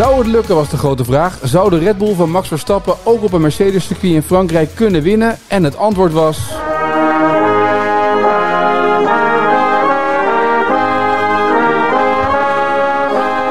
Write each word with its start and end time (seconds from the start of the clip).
Zou 0.00 0.18
het 0.18 0.26
lukken 0.26 0.54
was 0.54 0.68
de 0.68 0.76
grote 0.76 1.04
vraag. 1.04 1.38
Zou 1.42 1.70
de 1.70 1.78
Red 1.78 1.98
Bull 1.98 2.14
van 2.14 2.30
Max 2.30 2.48
Verstappen 2.48 2.94
ook 3.02 3.22
op 3.22 3.32
een 3.32 3.40
Mercedes 3.40 3.86
circuit 3.86 4.12
in 4.12 4.22
Frankrijk 4.22 4.70
kunnen 4.74 5.02
winnen? 5.02 5.38
En 5.46 5.64
het 5.64 5.76
antwoord 5.76 6.12
was... 6.12 6.38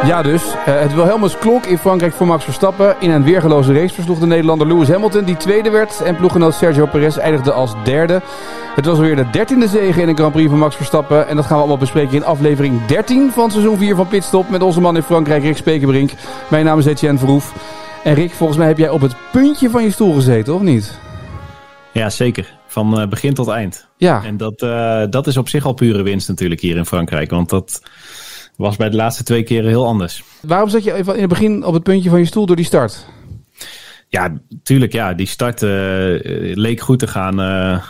Ja 0.05 0.21
dus, 0.21 0.43
uh, 0.43 0.53
het 0.65 0.93
Wilhelmus 0.93 1.37
klonk 1.37 1.65
in 1.65 1.77
Frankrijk 1.77 2.13
voor 2.13 2.27
Max 2.27 2.43
Verstappen. 2.43 2.95
In 2.99 3.09
een 3.09 3.23
weergeloze 3.23 3.73
race 3.73 3.93
versloeg 3.93 4.19
de 4.19 4.25
Nederlander 4.25 4.67
Lewis 4.67 4.87
Hamilton, 4.87 5.23
die 5.23 5.37
tweede 5.37 5.69
werd. 5.69 6.01
En 6.01 6.15
ploeggenoot 6.15 6.53
Sergio 6.53 6.85
Perez 6.85 7.17
eindigde 7.17 7.51
als 7.51 7.73
derde. 7.83 8.21
Het 8.75 8.85
was 8.85 8.95
alweer 8.95 9.15
de 9.15 9.29
dertiende 9.29 9.67
zege 9.67 10.01
in 10.01 10.07
de 10.07 10.13
Grand 10.13 10.33
Prix 10.33 10.49
van 10.49 10.59
Max 10.59 10.75
Verstappen. 10.75 11.27
En 11.27 11.35
dat 11.35 11.45
gaan 11.45 11.53
we 11.53 11.59
allemaal 11.59 11.77
bespreken 11.77 12.15
in 12.15 12.23
aflevering 12.23 12.85
13 12.85 13.31
van 13.31 13.51
seizoen 13.51 13.77
4 13.77 13.95
van 13.95 14.07
Pitstop. 14.07 14.49
Met 14.49 14.61
onze 14.61 14.81
man 14.81 14.95
in 14.95 15.03
Frankrijk, 15.03 15.43
Rick 15.43 15.57
Spekerbrink. 15.57 16.11
Mijn 16.49 16.65
naam 16.65 16.79
is 16.79 16.85
Etienne 16.85 17.19
Verhoef. 17.19 17.53
En 18.03 18.13
Rick, 18.13 18.31
volgens 18.31 18.57
mij 18.57 18.67
heb 18.67 18.77
jij 18.77 18.89
op 18.89 19.01
het 19.01 19.15
puntje 19.31 19.69
van 19.69 19.83
je 19.83 19.91
stoel 19.91 20.13
gezeten, 20.13 20.53
of 20.53 20.61
niet? 20.61 20.99
Ja, 21.91 22.09
zeker. 22.09 22.57
Van 22.67 23.01
uh, 23.01 23.07
begin 23.07 23.33
tot 23.33 23.47
eind. 23.47 23.87
Ja. 23.97 24.23
En 24.23 24.37
dat, 24.37 24.61
uh, 24.61 25.03
dat 25.09 25.27
is 25.27 25.37
op 25.37 25.49
zich 25.49 25.65
al 25.65 25.73
pure 25.73 26.03
winst 26.03 26.27
natuurlijk 26.27 26.61
hier 26.61 26.77
in 26.77 26.85
Frankrijk. 26.85 27.29
Want 27.29 27.49
dat 27.49 27.81
was 28.59 28.75
bij 28.75 28.89
de 28.89 28.95
laatste 28.95 29.23
twee 29.23 29.43
keren 29.43 29.69
heel 29.69 29.85
anders. 29.85 30.23
Waarom 30.41 30.69
zat 30.69 30.83
je 30.83 30.93
even 30.93 31.13
in 31.13 31.19
het 31.19 31.29
begin 31.29 31.65
op 31.65 31.73
het 31.73 31.83
puntje 31.83 32.09
van 32.09 32.19
je 32.19 32.25
stoel 32.25 32.45
door 32.45 32.55
die 32.55 32.65
start? 32.65 33.05
Ja, 34.07 34.33
tuurlijk. 34.63 34.91
Ja, 34.91 35.13
die 35.13 35.27
start 35.27 35.61
uh, 35.61 35.69
leek 36.53 36.79
goed 36.79 36.99
te 36.99 37.07
gaan. 37.07 37.39
Uh, 37.39 37.83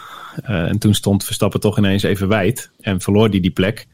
uh, 0.50 0.70
en 0.70 0.78
toen 0.80 0.94
stond 0.94 1.24
Verstappen 1.24 1.60
toch 1.60 1.78
ineens 1.78 2.04
even 2.04 2.28
wijd. 2.28 2.72
En 2.82 3.02
verloor 3.02 3.30
die 3.30 3.42
die 3.42 3.52
plek. 3.52 3.88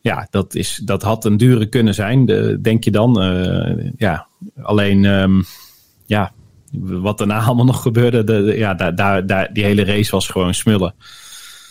Ja, 0.00 0.26
dat, 0.30 0.54
is, 0.54 0.80
dat 0.84 1.02
had 1.02 1.24
een 1.24 1.36
dure 1.36 1.66
kunnen 1.66 1.94
zijn, 1.94 2.26
de, 2.26 2.58
denk 2.60 2.84
je 2.84 2.90
dan. 2.90 3.14
ja, 3.96 4.26
alleen, 4.62 5.04
um, 5.04 5.44
ja, 6.06 6.32
wat 6.80 7.18
daarna 7.18 7.38
allemaal 7.46 7.64
nog 7.64 7.82
gebeurde. 7.82 8.24
De, 8.24 8.44
de, 8.44 8.56
ja, 8.56 8.74
daar, 8.74 8.94
daar, 8.94 9.26
daar, 9.26 9.52
die 9.52 9.64
hele 9.64 9.84
race 9.84 10.10
was 10.10 10.28
gewoon 10.28 10.54
smullen. 10.54 10.94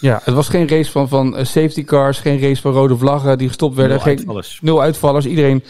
Ja, 0.05 0.21
het 0.23 0.33
was 0.33 0.49
geen 0.49 0.67
race 0.67 0.91
van, 0.91 1.09
van 1.09 1.45
safety 1.45 1.83
cars, 1.83 2.19
geen 2.19 2.39
race 2.39 2.61
van 2.61 2.73
rode 2.73 2.97
vlaggen 2.97 3.37
die 3.37 3.47
gestopt 3.47 3.75
werden. 3.75 3.95
Nul 3.95 4.05
geen, 4.05 4.17
uitvallers. 4.17 4.59
Nul 4.61 4.81
uitvallers. 4.81 5.25
Iedereen, 5.25 5.63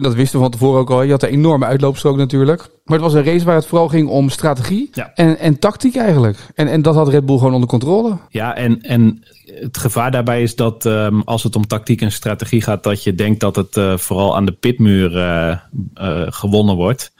dat 0.00 0.14
wisten 0.14 0.38
we 0.38 0.44
van 0.44 0.50
tevoren 0.50 0.80
ook 0.80 0.90
al. 0.90 1.02
Je 1.02 1.10
had 1.10 1.22
een 1.22 1.28
enorme 1.28 1.64
uitloopstrook 1.64 2.16
natuurlijk. 2.16 2.68
Maar 2.84 2.98
het 2.98 3.12
was 3.12 3.14
een 3.14 3.24
race 3.24 3.44
waar 3.44 3.54
het 3.54 3.66
vooral 3.66 3.88
ging 3.88 4.08
om 4.08 4.28
strategie 4.28 4.88
ja. 4.92 5.12
en, 5.14 5.38
en 5.38 5.58
tactiek 5.58 5.96
eigenlijk. 5.96 6.38
En, 6.54 6.68
en 6.68 6.82
dat 6.82 6.94
had 6.94 7.08
Red 7.08 7.26
Bull 7.26 7.36
gewoon 7.36 7.54
onder 7.54 7.68
controle. 7.68 8.18
Ja, 8.28 8.56
en, 8.56 8.80
en 8.80 9.24
het 9.44 9.78
gevaar 9.78 10.10
daarbij 10.10 10.42
is 10.42 10.56
dat 10.56 10.84
um, 10.84 11.22
als 11.24 11.42
het 11.42 11.56
om 11.56 11.66
tactiek 11.66 12.00
en 12.00 12.12
strategie 12.12 12.62
gaat, 12.62 12.82
dat 12.82 13.02
je 13.02 13.14
denkt 13.14 13.40
dat 13.40 13.56
het 13.56 13.76
uh, 13.76 13.96
vooral 13.96 14.36
aan 14.36 14.44
de 14.44 14.52
pitmuur 14.52 15.16
uh, 15.16 15.56
uh, 16.00 16.26
gewonnen 16.28 16.76
wordt. 16.76 17.12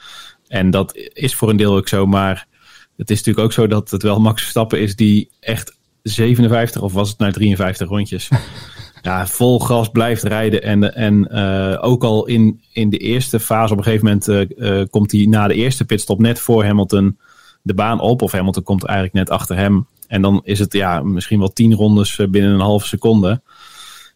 En 0.49 0.71
dat 0.71 0.97
is 1.13 1.35
voor 1.35 1.51
een 1.51 1.57
deel 1.57 1.77
ook 1.77 1.89
zo, 1.89 2.07
maar 2.07 2.47
het 2.97 3.11
is 3.11 3.17
natuurlijk 3.17 3.47
ook 3.47 3.53
zo 3.53 3.67
dat 3.67 3.91
het 3.91 4.03
wel 4.03 4.21
Max 4.21 4.41
Verstappen 4.41 4.81
is 4.81 4.97
die 4.97 5.31
echt 5.41 5.77
57 6.05 6.83
of 6.83 6.93
was 6.93 7.09
het 7.09 7.19
nou 7.19 7.33
53 7.33 7.89
rondjes. 7.89 8.29
ja, 9.03 9.27
vol 9.27 9.61
gas 9.61 9.89
blijft 9.89 10.23
rijden. 10.23 10.63
En, 10.63 10.95
en 10.95 11.29
uh, 11.31 11.79
ook 11.81 12.05
al 12.05 12.27
in, 12.27 12.61
in 12.73 12.91
de 12.91 12.99
eerste 12.99 13.41
fase 13.41 13.73
op 13.73 13.79
een 13.79 13.85
gegeven 13.85 14.05
moment 14.05 14.29
uh, 14.29 14.79
uh, 14.79 14.85
komt 14.91 15.13
hij 15.13 15.27
na 15.27 15.47
de 15.49 15.55
eerste 15.55 15.85
pitstop 15.85 16.19
net 16.19 16.41
voor 16.41 16.65
Hamilton 16.65 17.19
de 17.63 17.75
baan 17.75 18.01
op. 18.01 18.23
Of 18.23 18.33
Hamilton 18.33 18.63
komt 18.63 18.85
eigenlijk 18.85 19.17
net 19.17 19.31
achter 19.31 19.57
hem. 19.57 19.87
En 20.07 20.23
dan 20.23 20.41
is 20.45 20.59
het 20.59 20.73
ja, 20.73 21.03
misschien 21.03 21.39
wel 21.39 21.53
10 21.53 21.75
rondes 21.75 22.17
binnen 22.17 22.51
een 22.53 22.61
halve 22.61 22.87
seconde. 22.87 23.43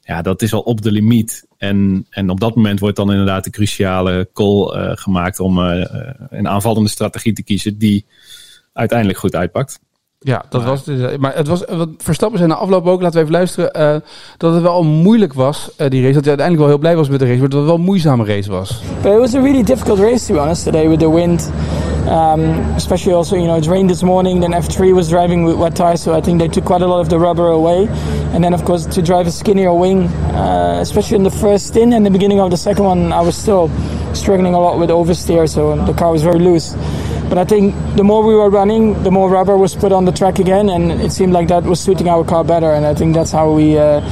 Ja, 0.02 0.22
dat 0.22 0.42
is 0.42 0.52
al 0.52 0.60
op 0.60 0.82
de 0.82 0.92
limiet. 0.92 1.46
En, 1.58 2.06
en 2.10 2.30
op 2.30 2.40
dat 2.40 2.54
moment 2.54 2.80
wordt 2.80 2.96
dan 2.96 3.10
inderdaad 3.10 3.44
de 3.44 3.50
cruciale 3.50 4.28
call 4.32 4.96
gemaakt 4.96 5.40
om 5.40 5.58
een 5.58 6.48
aanvallende 6.48 6.88
strategie 6.88 7.32
te 7.32 7.42
kiezen 7.42 7.78
die 7.78 8.06
uiteindelijk 8.72 9.18
goed 9.18 9.34
uitpakt. 9.34 9.80
Ja, 10.20 10.44
dat 10.48 10.60
maar. 10.60 10.70
was 10.70 10.86
het. 10.86 11.20
Maar 11.20 11.34
het 11.36 11.48
was, 11.48 11.64
wat 11.68 11.88
Verstappen 11.98 12.38
zijn 12.38 12.50
na 12.50 12.56
afloop 12.56 12.86
ook, 12.86 13.00
laten 13.00 13.16
we 13.16 13.20
even 13.20 13.32
luisteren, 13.32 13.94
uh, 13.94 14.00
dat 14.36 14.52
het 14.54 14.62
wel 14.62 14.82
moeilijk 14.82 15.32
was, 15.32 15.70
uh, 15.76 15.88
die 15.88 16.02
race. 16.02 16.14
Dat 16.14 16.24
hij 16.24 16.36
uiteindelijk 16.38 16.58
wel 16.58 16.68
heel 16.68 16.78
blij 16.78 16.96
was 16.96 17.08
met 17.08 17.18
de 17.18 17.26
race, 17.26 17.38
maar 17.38 17.48
dat 17.48 17.58
het 17.58 17.68
wel 17.68 17.78
een 17.78 17.84
moeizame 17.84 18.24
race 18.24 18.50
was. 18.50 18.82
But 19.02 19.12
it 19.12 19.18
was 19.18 19.34
a 19.34 19.40
really 19.40 19.62
difficult 19.62 19.98
race 19.98 20.26
to 20.26 20.34
be 20.34 20.40
honest 20.40 20.64
today 20.64 20.88
with 20.88 20.98
the 20.98 21.10
wind. 21.10 21.50
Um, 22.08 22.74
especially 22.74 23.16
also, 23.16 23.36
you 23.36 23.46
know, 23.46 23.58
it 23.58 23.66
rained 23.66 23.88
this 23.88 24.02
morning. 24.02 24.40
Then 24.40 24.52
F3 24.52 24.94
was 24.94 25.08
driving 25.08 25.46
with 25.46 25.56
wet 25.56 25.74
tires, 25.74 26.02
so 26.02 26.16
I 26.16 26.22
think 26.22 26.38
they 26.38 26.48
took 26.48 26.64
quite 26.64 26.82
a 26.82 26.86
lot 26.86 27.00
of 27.00 27.08
the 27.08 27.18
rubber 27.18 27.48
away. 27.48 27.86
And 28.32 28.42
then, 28.42 28.54
of 28.54 28.64
course, 28.64 28.86
to 28.86 29.02
drive 29.02 29.26
a 29.26 29.30
skinnier 29.30 29.74
wing, 29.74 30.08
uh, 30.34 30.78
especially 30.80 31.16
in 31.16 31.22
the 31.22 31.30
first 31.30 31.66
stint 31.66 31.92
and 31.92 32.06
the 32.06 32.10
beginning 32.10 32.40
of 32.40 32.50
the 32.50 32.56
second 32.56 32.84
one, 32.84 33.12
I 33.12 33.20
was 33.20 33.36
still 33.36 33.68
struggling 34.14 34.54
a 34.54 34.60
lot 34.60 34.78
with 34.78 34.90
oversteer, 34.90 35.46
so 35.46 35.76
the 35.84 35.92
car 35.92 36.10
was 36.10 36.22
very 36.22 36.38
loose. 36.38 36.74
But 37.28 37.38
I 37.38 37.44
think 37.44 37.74
the 37.96 38.02
more 38.02 38.26
we 38.26 38.34
were 38.34 38.50
running, 38.50 39.02
the 39.02 39.10
more 39.10 39.30
rubber 39.30 39.58
was 39.58 39.74
put 39.74 39.92
on 39.92 40.04
the 40.04 40.12
track 40.12 40.38
again, 40.38 40.68
and 40.68 41.00
it 41.00 41.12
seemed 41.12 41.36
like 41.36 41.46
that 41.46 41.64
was 41.64 41.82
suiting 41.82 42.08
our 42.08 42.24
car 42.24 42.44
better. 42.44 42.74
And 42.74 42.86
I 42.86 42.94
think 42.94 43.14
that's 43.14 43.32
how 43.32 43.56
we, 43.56 43.62
uh, 43.62 44.02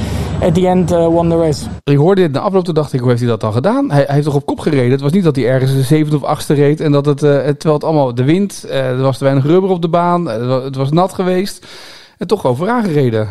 at 0.41 0.53
the 0.53 0.67
end, 0.67 0.91
uh, 0.91 1.07
won 1.09 1.29
the 1.29 1.37
race. 1.37 1.65
Ik 1.83 1.97
hoorde 1.97 2.21
dit 2.21 2.31
na 2.31 2.39
afloop, 2.39 2.63
toen 2.63 2.73
dacht 2.73 2.93
ik, 2.93 2.99
hoe 2.99 3.09
heeft 3.09 3.21
hij 3.21 3.29
dat 3.29 3.41
dan 3.41 3.53
gedaan? 3.53 3.91
Hij, 3.91 4.03
hij 4.03 4.13
heeft 4.13 4.25
toch 4.25 4.35
op 4.35 4.45
kop 4.45 4.59
gereden? 4.59 4.91
Het 4.91 5.01
was 5.01 5.11
niet 5.11 5.23
dat 5.23 5.35
hij 5.35 5.47
ergens 5.47 5.73
de 5.73 5.81
zevende 5.81 6.15
of 6.15 6.23
achtste 6.23 6.53
reed 6.53 6.79
en 6.79 6.91
dat 6.91 7.05
het, 7.05 7.23
uh, 7.23 7.31
terwijl 7.31 7.73
het 7.73 7.83
allemaal 7.83 8.15
de 8.15 8.23
wind, 8.23 8.65
uh, 8.65 8.89
er 8.89 9.01
was 9.01 9.17
te 9.17 9.23
weinig 9.23 9.45
rubber 9.45 9.69
op 9.69 9.81
de 9.81 9.89
baan, 9.89 10.25
het 10.25 10.75
was 10.75 10.91
nat 10.91 11.13
geweest, 11.13 11.67
en 12.17 12.27
toch 12.27 12.45
over 12.45 12.69
aangereden. 12.69 13.29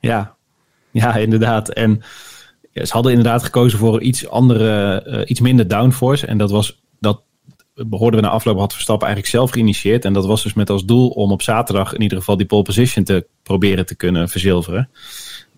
Ja, 0.00 0.34
ja, 0.90 1.14
inderdaad. 1.14 1.68
En 1.68 2.02
ja, 2.70 2.84
ze 2.84 2.92
hadden 2.92 3.12
inderdaad 3.12 3.42
gekozen 3.42 3.78
voor 3.78 4.00
iets 4.00 4.28
andere, 4.28 5.02
uh, 5.06 5.20
iets 5.24 5.40
minder 5.40 5.68
downforce. 5.68 6.26
En 6.26 6.38
dat 6.38 6.50
was 6.50 6.84
behoorden 7.76 8.20
we 8.20 8.26
na 8.26 8.32
afloop 8.32 8.58
had 8.58 8.72
Verstappen 8.72 9.06
eigenlijk 9.06 9.36
zelf 9.36 9.50
geïnitieerd. 9.50 10.04
En 10.04 10.12
dat 10.12 10.26
was 10.26 10.42
dus 10.42 10.54
met 10.54 10.70
als 10.70 10.84
doel 10.84 11.08
om 11.08 11.32
op 11.32 11.42
zaterdag 11.42 11.94
in 11.94 12.02
ieder 12.02 12.18
geval 12.18 12.36
die 12.36 12.46
pole 12.46 12.62
position 12.62 13.04
te 13.04 13.26
proberen 13.42 13.86
te 13.86 13.94
kunnen 13.94 14.28
verzilveren. 14.28 14.88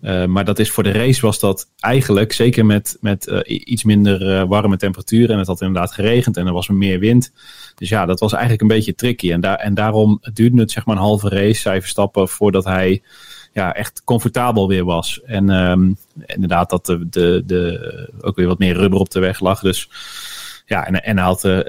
Uh, 0.01 0.25
maar 0.25 0.45
dat 0.45 0.59
is 0.59 0.71
voor 0.71 0.83
de 0.83 0.91
race 0.91 1.21
was 1.21 1.39
dat 1.39 1.69
eigenlijk, 1.79 2.33
zeker 2.33 2.65
met, 2.65 2.97
met 3.01 3.27
uh, 3.27 3.39
iets 3.45 3.83
minder 3.83 4.21
uh, 4.21 4.43
warme 4.43 4.77
temperaturen. 4.77 5.29
En 5.29 5.37
het 5.37 5.47
had 5.47 5.61
inderdaad 5.61 5.91
geregend 5.91 6.37
en 6.37 6.47
er 6.47 6.53
was 6.53 6.67
meer 6.67 6.99
wind. 6.99 7.31
Dus 7.75 7.89
ja, 7.89 8.05
dat 8.05 8.19
was 8.19 8.31
eigenlijk 8.31 8.61
een 8.61 8.67
beetje 8.67 8.95
tricky. 8.95 9.31
En, 9.31 9.41
daar, 9.41 9.57
en 9.57 9.73
daarom 9.73 10.19
duurde 10.33 10.59
het 10.59 10.71
zeg 10.71 10.85
maar 10.85 10.95
een 10.95 11.01
halve 11.01 11.29
race, 11.29 11.61
zei 11.61 11.79
Verstappen, 11.79 12.27
voordat 12.27 12.65
hij 12.65 13.01
ja, 13.53 13.73
echt 13.73 14.01
comfortabel 14.03 14.67
weer 14.67 14.85
was. 14.85 15.21
En 15.25 15.49
um, 15.49 15.97
inderdaad 16.25 16.69
dat 16.69 16.85
de, 16.85 17.09
de, 17.09 17.43
de, 17.45 18.09
ook 18.21 18.35
weer 18.35 18.47
wat 18.47 18.59
meer 18.59 18.75
rubber 18.75 18.99
op 18.99 19.09
de 19.09 19.19
weg 19.19 19.39
lag. 19.39 19.59
Dus 19.59 19.89
ja, 20.69 20.87
en, 20.87 21.03
en 21.03 21.17
hij 21.17 21.25
had 21.25 21.43
uh, 21.45 21.59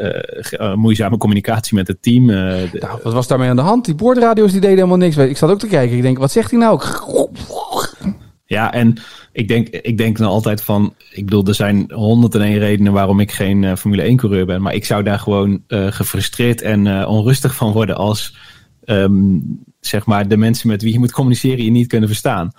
uh, 0.50 0.74
moeizame 0.74 1.16
communicatie 1.16 1.74
met 1.74 1.88
het 1.88 2.02
team. 2.02 2.26
De, 2.26 2.68
nou, 2.72 2.98
wat 3.02 3.12
was 3.12 3.26
daarmee 3.26 3.48
aan 3.48 3.56
de 3.56 3.62
hand? 3.62 3.84
Die 3.84 3.94
boordradio's 3.94 4.52
die 4.52 4.60
deden 4.60 4.76
helemaal 4.76 4.96
niks. 4.96 5.16
Ik 5.16 5.36
zat 5.36 5.50
ook 5.50 5.58
te 5.58 5.66
kijken. 5.66 5.96
Ik 5.96 6.02
denk, 6.02 6.18
wat 6.18 6.32
zegt 6.32 6.50
hij 6.50 6.60
nou? 6.60 6.80
Ja, 8.44 8.72
en 8.72 8.96
ik 9.32 9.48
denk, 9.48 9.68
ik 9.68 9.98
denk 9.98 10.18
dan 10.18 10.28
altijd 10.28 10.62
van... 10.62 10.94
Ik 11.10 11.24
bedoel, 11.24 11.46
er 11.46 11.54
zijn 11.54 11.92
101 11.92 12.58
redenen 12.58 12.92
waarom 12.92 13.20
ik 13.20 13.32
geen 13.32 13.76
Formule 13.76 14.02
1 14.02 14.16
coureur 14.16 14.46
ben. 14.46 14.62
Maar 14.62 14.74
ik 14.74 14.84
zou 14.84 15.02
daar 15.02 15.18
gewoon 15.18 15.62
gefrustreerd 15.68 16.62
en 16.62 17.06
onrustig 17.06 17.54
van 17.54 17.72
worden... 17.72 17.96
als 17.96 18.36
um, 18.84 19.62
zeg 19.80 20.06
maar 20.06 20.28
de 20.28 20.36
mensen 20.36 20.68
met 20.68 20.82
wie 20.82 20.92
je 20.92 20.98
moet 20.98 21.12
communiceren 21.12 21.64
je 21.64 21.70
niet 21.70 21.86
kunnen 21.86 22.08
verstaan. 22.08 22.52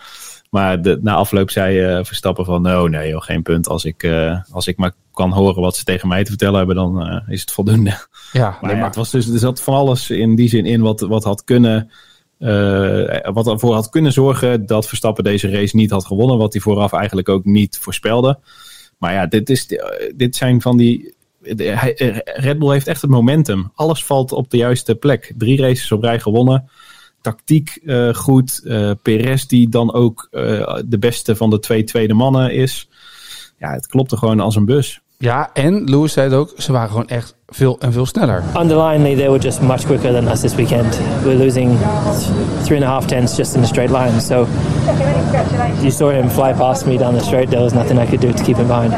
Maar 0.51 0.81
de, 0.81 1.00
na 1.01 1.13
afloop 1.13 1.50
zei 1.50 1.98
uh, 1.98 2.03
Verstappen 2.03 2.45
van... 2.45 2.68
Oh 2.68 2.89
nee, 2.89 3.09
joh, 3.09 3.21
geen 3.21 3.42
punt. 3.42 3.68
Als 3.68 3.86
ik, 3.86 4.03
uh, 4.03 4.39
als 4.51 4.68
ik 4.68 4.77
maar 4.77 4.92
kan 5.13 5.31
horen 5.31 5.62
wat 5.62 5.75
ze 5.75 5.83
tegen 5.83 6.07
mij 6.07 6.24
te 6.24 6.30
vertellen 6.30 6.57
hebben... 6.57 6.75
dan 6.75 7.07
uh, 7.07 7.21
is 7.27 7.42
het 7.42 7.51
voldoende. 7.51 7.89
Ja, 8.31 8.50
maar, 8.50 8.57
nee, 8.62 8.71
maar... 8.71 8.77
Ja, 8.77 8.86
het 8.86 8.95
was 8.95 9.12
dus, 9.12 9.30
er 9.30 9.39
zat 9.39 9.62
van 9.62 9.74
alles 9.74 10.09
in 10.09 10.36
die 10.36 10.50
zin 10.50 10.65
in... 10.65 10.81
wat, 10.81 11.00
wat 11.00 11.24
had 11.24 11.44
kunnen... 11.44 11.92
wat 13.33 13.48
ervoor 13.48 13.74
had 13.74 13.89
kunnen 13.89 14.12
zorgen 14.12 14.65
dat 14.65 14.88
Verstappen 14.88 15.24
deze 15.24 15.50
race 15.50 15.75
niet 15.75 15.92
had 15.92 16.06
gewonnen. 16.06 16.38
Wat 16.38 16.53
hij 16.53 16.62
vooraf 16.62 16.94
eigenlijk 16.94 17.30
ook 17.30 17.45
niet 17.45 17.77
voorspelde. 17.77 18.39
Maar 18.98 19.13
ja, 19.13 19.25
dit, 19.25 19.50
is, 19.50 19.68
dit 20.15 20.36
zijn 20.36 20.62
van 20.62 20.77
die... 20.77 21.15
Red 22.24 22.59
Bull 22.59 22.71
heeft 22.71 22.88
echt 22.88 23.01
het 23.01 23.12
momentum. 23.12 23.71
Alles 23.75 24.06
valt 24.06 24.31
op 24.31 24.50
de 24.50 24.57
juiste 24.57 24.95
plek. 24.95 25.33
Drie 25.38 25.62
races 25.62 25.92
op 25.92 26.03
rij 26.03 26.19
gewonnen 26.19 26.69
tactiek 27.22 27.80
uh, 27.84 28.14
goed. 28.14 28.62
Uh, 28.64 28.92
Perez 29.02 29.46
die 29.46 29.70
dan 29.70 29.94
ook 29.94 30.28
uh, 30.32 30.78
de 30.86 31.00
beste 31.00 31.36
van 31.36 31.50
de 31.50 31.60
twee 31.60 31.84
tweede 31.84 32.14
mannen 32.14 32.54
is. 32.54 32.90
Ja, 33.58 33.72
het 33.72 33.88
klopte 33.88 34.18
gewoon 34.18 34.40
als 34.40 34.56
een 34.56 34.66
bus. 34.66 35.02
Ja, 35.18 35.50
en 35.54 35.84
Lewis 35.84 36.14
zei 36.14 36.30
het 36.30 36.38
ook, 36.38 36.54
ze 36.58 36.72
waren 36.72 36.90
gewoon 36.90 37.08
echt 37.08 37.36
veel 37.48 37.80
en 37.80 37.94
veel 37.94 38.06
sneller. 38.06 38.44
Underlyingly, 38.58 39.16
they 39.16 39.30
were 39.30 39.40
just 39.40 39.62
much 39.62 39.86
quicker 39.86 40.14
than 40.14 40.28
us 40.28 40.40
this 40.40 40.56
weekend. 40.56 41.00
We're 41.24 41.38
losing 41.38 41.78
three 42.64 42.78
and 42.78 42.88
a 42.88 42.92
half 42.92 43.06
tenths 43.06 43.36
just 43.36 43.56
in 43.56 43.62
a 43.62 43.66
straight 43.66 43.92
line. 43.92 44.22
So 44.22 44.48
you 45.80 45.92
saw 45.92 46.10
him 46.10 46.30
fly 46.30 46.54
past 46.54 46.86
me 46.86 46.98
down 46.98 47.18
the 47.18 47.24
straight. 47.24 47.50
There 47.50 47.62
was 47.62 47.74
nothing 47.74 48.00
I 48.00 48.06
could 48.06 48.22
do 48.22 48.31
to 48.31 48.44
keep 48.44 48.57
him 48.57 48.68
behind. 48.68 48.94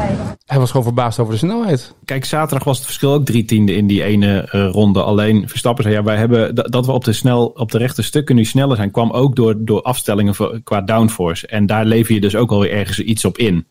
Hij 0.46 0.60
was 0.60 0.72
gewoon 0.72 0.86
verbaasd 0.86 1.20
over 1.20 1.34
de 1.34 1.40
snelheid. 1.40 1.94
Kijk, 2.06 2.26
zaterdag 2.26 2.64
was 2.64 2.78
het 2.78 2.86
verschil 2.86 3.14
ook 3.14 3.26
drie 3.26 3.46
tiende 3.46 3.76
in 3.76 3.88
die 3.88 4.04
ene 4.04 4.50
uh, 4.52 4.70
ronde. 4.72 5.04
Alleen 5.04 5.50
Verstappen 5.50 5.84
zei, 5.84 5.96
ja, 5.96 6.04
wij 6.04 6.18
hebben 6.18 6.56
dat 6.56 6.86
we 6.86 6.92
op 6.92 7.04
de, 7.04 7.14
snel, 7.14 7.46
op 7.46 7.72
de 7.72 7.78
rechte 7.78 8.02
stukken 8.02 8.36
nu 8.36 8.46
sneller 8.46 8.76
zijn, 8.76 8.92
kwam 8.92 9.12
ook 9.12 9.36
door, 9.36 9.56
door 9.58 9.82
afstellingen 9.82 10.36
voor, 10.36 10.62
qua 10.64 10.82
downforce. 10.82 11.48
En 11.48 11.66
daar 11.66 11.86
lever 11.86 12.14
je 12.14 12.22
dus 12.22 12.36
ook 12.36 12.52
alweer 12.52 12.72
ergens 12.72 13.00
iets 13.00 13.26
op 13.26 13.38
in. 13.38 13.68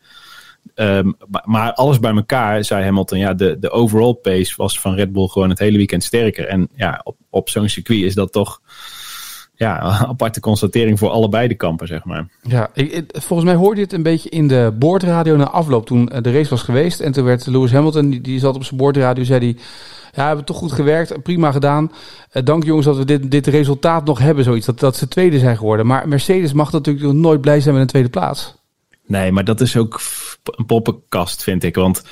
Um, 0.74 1.16
maar 1.44 1.72
alles 1.72 1.98
bij 1.98 2.14
elkaar, 2.14 2.64
zei 2.64 2.84
Hamilton, 2.84 3.18
ja, 3.18 3.34
de, 3.34 3.56
de 3.60 3.70
overall 3.70 4.12
pace 4.12 4.54
was 4.56 4.80
van 4.80 4.94
Red 4.94 5.12
Bull 5.12 5.26
gewoon 5.26 5.48
het 5.48 5.58
hele 5.58 5.76
weekend 5.76 6.04
sterker. 6.04 6.46
En 6.46 6.68
ja, 6.74 7.00
op, 7.04 7.16
op 7.30 7.48
zo'n 7.48 7.68
circuit 7.68 8.02
is 8.02 8.14
dat 8.14 8.32
toch 8.32 8.60
ja, 9.54 9.78
aparte 10.08 10.40
constatering 10.40 10.98
voor 10.98 11.10
allebei 11.10 11.48
de 11.48 11.54
kampen, 11.54 11.86
zeg 11.86 12.04
maar. 12.04 12.28
Ja, 12.42 12.70
ik, 12.74 13.04
volgens 13.12 13.48
mij 13.48 13.58
hoorde 13.58 13.76
je 13.76 13.82
het 13.82 13.92
een 13.92 14.02
beetje 14.02 14.28
in 14.28 14.48
de 14.48 14.74
boordradio 14.78 15.36
na 15.36 15.50
afloop 15.50 15.86
toen 15.86 16.04
de 16.04 16.32
race 16.32 16.50
was 16.50 16.62
geweest. 16.62 17.00
En 17.00 17.12
toen 17.12 17.24
werd 17.24 17.46
Lewis 17.46 17.72
Hamilton, 17.72 18.10
die, 18.10 18.20
die 18.20 18.38
zat 18.38 18.54
op 18.54 18.64
zijn 18.64 18.80
boordradio, 18.80 19.24
zei 19.24 19.40
hij... 19.40 19.56
Ja, 20.14 20.20
we 20.20 20.26
hebben 20.26 20.44
toch 20.44 20.56
goed 20.56 20.72
gewerkt, 20.72 21.22
prima 21.22 21.52
gedaan. 21.52 21.92
Uh, 22.32 22.42
dank 22.42 22.64
jongens 22.64 22.86
dat 22.86 22.96
we 22.96 23.04
dit, 23.04 23.30
dit 23.30 23.46
resultaat 23.46 24.04
nog 24.04 24.18
hebben, 24.18 24.44
zoiets. 24.44 24.66
Dat, 24.66 24.80
dat 24.80 24.96
ze 24.96 25.08
tweede 25.08 25.38
zijn 25.38 25.56
geworden. 25.56 25.86
Maar 25.86 26.08
Mercedes 26.08 26.52
mag 26.52 26.72
natuurlijk 26.72 27.04
nog 27.04 27.14
nooit 27.14 27.40
blij 27.40 27.60
zijn 27.60 27.74
met 27.74 27.82
een 27.82 27.88
tweede 27.88 28.08
plaats. 28.08 28.54
Nee, 29.06 29.32
maar 29.32 29.44
dat 29.44 29.60
is 29.60 29.76
ook 29.76 30.00
een 30.44 30.66
poppenkast, 30.66 31.42
vind 31.42 31.64
ik. 31.64 31.74
Want 31.74 32.02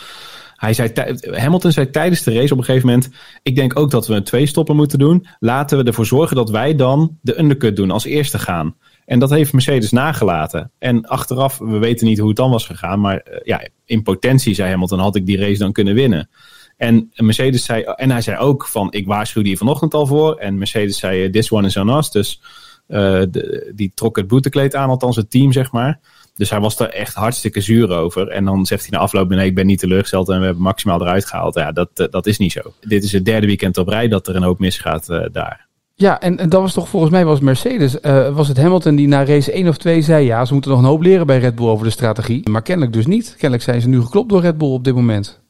hij 0.61 0.75
zei, 0.75 0.93
Hamilton 1.21 1.73
zei 1.73 1.91
tijdens 1.91 2.23
de 2.23 2.33
race 2.33 2.53
op 2.53 2.59
een 2.59 2.65
gegeven 2.65 2.89
moment: 2.89 3.11
Ik 3.43 3.57
denk 3.57 3.79
ook 3.79 3.91
dat 3.91 4.07
we 4.07 4.15
een 4.15 4.25
twee 4.25 4.47
stoppen 4.47 4.77
moeten 4.77 4.99
doen. 4.99 5.27
Laten 5.39 5.79
we 5.79 5.85
ervoor 5.85 6.07
zorgen 6.07 6.37
dat 6.37 6.51
wij 6.51 6.75
dan 6.75 7.19
de 7.23 7.39
undercut 7.39 7.77
doen, 7.77 7.91
als 7.91 8.05
eerste 8.05 8.39
gaan. 8.39 8.77
En 9.05 9.19
dat 9.19 9.31
heeft 9.31 9.53
Mercedes 9.53 9.91
nagelaten. 9.91 10.71
En 10.79 11.07
achteraf, 11.07 11.59
we 11.59 11.79
weten 11.79 12.07
niet 12.07 12.19
hoe 12.19 12.29
het 12.29 12.37
dan 12.37 12.51
was 12.51 12.67
gegaan. 12.67 13.01
Maar 13.01 13.15
uh, 13.15 13.37
ja, 13.43 13.69
in 13.85 14.03
potentie, 14.03 14.55
zei 14.55 14.71
Hamilton, 14.71 14.99
had 14.99 15.17
ik 15.17 15.27
die 15.27 15.39
race 15.39 15.59
dan 15.59 15.73
kunnen 15.73 15.95
winnen. 15.95 16.31
En 16.77 17.11
Mercedes 17.15 17.65
zei, 17.65 17.83
en 17.83 18.11
hij 18.11 18.21
zei 18.21 18.39
ook 18.39 18.67
van, 18.67 18.93
ik 18.93 19.07
waarschuwde 19.07 19.49
hier 19.49 19.59
vanochtend 19.59 19.95
al 19.95 20.07
voor. 20.07 20.37
En 20.37 20.59
Mercedes 20.59 20.99
zei, 20.99 21.31
this 21.31 21.53
one 21.53 21.67
is 21.67 21.77
on 21.77 21.89
us. 21.89 22.11
Dus 22.11 22.43
de, 22.87 23.73
die 23.75 23.93
trok 23.95 24.17
het 24.17 24.27
boetekleed 24.27 24.75
aan, 24.75 24.89
althans 24.89 25.17
het 25.17 25.31
team, 25.31 25.53
zeg 25.53 25.73
maar. 25.73 26.01
Dus 26.35 26.51
hij 26.51 26.61
was 26.61 26.79
er 26.79 26.91
echt 26.91 27.15
hartstikke 27.15 27.61
zuur 27.61 27.91
over. 27.91 28.29
En 28.29 28.45
dan 28.45 28.67
zegt 28.67 28.81
hij 28.81 28.91
na 28.91 28.99
afloop: 28.99 29.29
nee, 29.29 29.47
ik 29.47 29.55
ben 29.55 29.67
niet 29.67 29.79
teleurgesteld 29.79 30.29
en 30.29 30.39
we 30.39 30.45
hebben 30.45 30.63
maximaal 30.63 31.01
eruit 31.01 31.27
gehaald. 31.27 31.55
Ja, 31.55 31.73
dat, 31.73 31.89
eh, 31.95 32.07
dat 32.11 32.27
is 32.27 32.39
niet 32.39 32.53
zo. 32.53 32.61
Dit 32.81 33.05
is 33.05 33.13
het 33.13 33.25
derde 33.25 33.47
weekend 33.47 33.79
op 33.79 33.89
rij 33.89 34.09
dat 34.09 34.29
er 34.29 34.37
een 34.37 34.43
hoop 34.43 34.59
misgaat 34.59 35.09
uh, 35.09 35.25
daar. 35.33 35.69
Ja, 35.95 36.21
en, 36.21 36.39
en 36.39 36.49
dat 36.49 36.61
was 36.61 36.73
toch 36.73 36.89
volgens 36.89 37.13
mij 37.13 37.25
was 37.25 37.41
Mercedes, 37.41 37.97
uh, 38.03 38.35
was 38.35 38.49
het 38.49 38.57
Hamilton 38.57 38.97
die 38.97 39.09
na 39.09 39.25
race 39.25 39.53
1 39.53 39.69
of 39.69 39.77
2 39.77 40.03
zei, 40.03 40.25
ja, 40.25 40.45
ze 40.45 40.53
moeten 40.53 40.71
nog 40.71 40.81
een 40.81 40.87
hoop 40.87 41.03
leren 41.03 41.27
bij 41.27 41.39
Red 41.39 41.55
Bull 41.55 41.67
over 41.67 41.85
de 41.85 41.93
strategie. 41.93 42.49
Maar 42.49 42.63
kennelijk 42.63 42.93
dus 42.93 43.07
niet. 43.07 43.35
Kennelijk 43.39 43.63
zijn 43.63 43.81
ze 43.81 43.89
nu 43.89 44.01
geklopt 44.01 44.29
door 44.29 44.41
Red 44.41 44.59
Bull 44.59 44.73
op 44.73 44.85
dit 44.85 44.95
moment. 44.95 45.41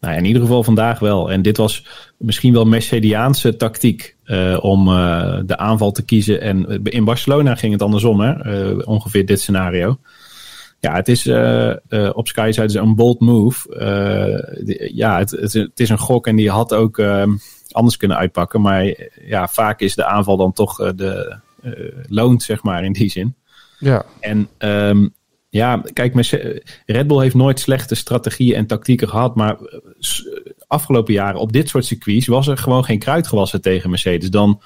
Nou, 0.00 0.16
in 0.16 0.24
ieder 0.24 0.42
geval 0.42 0.62
vandaag 0.62 0.98
wel. 0.98 1.30
En 1.30 1.42
dit 1.42 1.56
was 1.56 1.86
misschien 2.16 2.52
wel 2.52 2.64
Mercediaanse 2.64 3.56
tactiek 3.56 4.16
uh, 4.32 4.58
om 4.60 4.88
uh, 4.88 5.38
de 5.46 5.56
aanval 5.56 5.92
te 5.92 6.04
kiezen. 6.04 6.40
En 6.40 6.82
in 6.82 7.04
Barcelona 7.04 7.54
ging 7.54 7.72
het 7.72 7.82
andersom, 7.82 8.20
hè? 8.20 8.62
Uh, 8.76 8.86
ongeveer 8.86 9.26
dit 9.26 9.40
scenario. 9.40 9.98
Ja, 10.80 10.94
het 10.94 11.08
is 11.08 11.26
op 12.12 12.28
Sky 12.28 12.50
zeiden 12.52 12.70
ze 12.70 12.78
een 12.78 12.94
bold 12.94 13.20
move. 13.20 13.76
Ja, 14.94 15.18
het, 15.18 15.30
het, 15.30 15.52
het, 15.52 15.80
is 15.80 15.88
een 15.88 15.98
gok 15.98 16.26
en 16.26 16.36
die 16.36 16.50
had 16.50 16.74
ook 16.74 16.98
ehm, 16.98 17.30
anders 17.70 17.96
kunnen 17.96 18.16
uitpakken. 18.16 18.60
Maar 18.60 18.94
ja, 19.24 19.48
vaak 19.48 19.80
is 19.80 19.94
de 19.94 20.04
aanval 20.04 20.36
dan 20.36 20.52
toch 20.52 20.92
de 20.94 21.36
loont, 22.08 22.42
zeg 22.42 22.62
maar, 22.62 22.84
in 22.84 22.92
die 22.92 23.10
zin. 23.10 23.34
Ja. 23.78 24.04
En 24.20 24.48
um, 24.58 25.14
ja, 25.48 25.82
kijk, 25.92 26.14
Red 26.86 27.06
Bull 27.06 27.20
heeft 27.20 27.34
nooit 27.34 27.60
slechte 27.60 27.94
strategieën 27.94 28.56
en 28.56 28.66
tactieken 28.66 29.08
gehad. 29.08 29.34
Maar 29.34 29.56
afgelopen 30.72 31.14
jaren 31.14 31.40
op 31.40 31.52
dit 31.52 31.68
soort 31.68 31.84
circuits 31.84 32.26
was 32.26 32.46
er 32.46 32.58
gewoon 32.58 32.84
geen 32.84 32.98
kruid 32.98 33.26
gewassen 33.26 33.60
tegen 33.60 33.90
Mercedes. 33.90 34.30
Dan, 34.30 34.60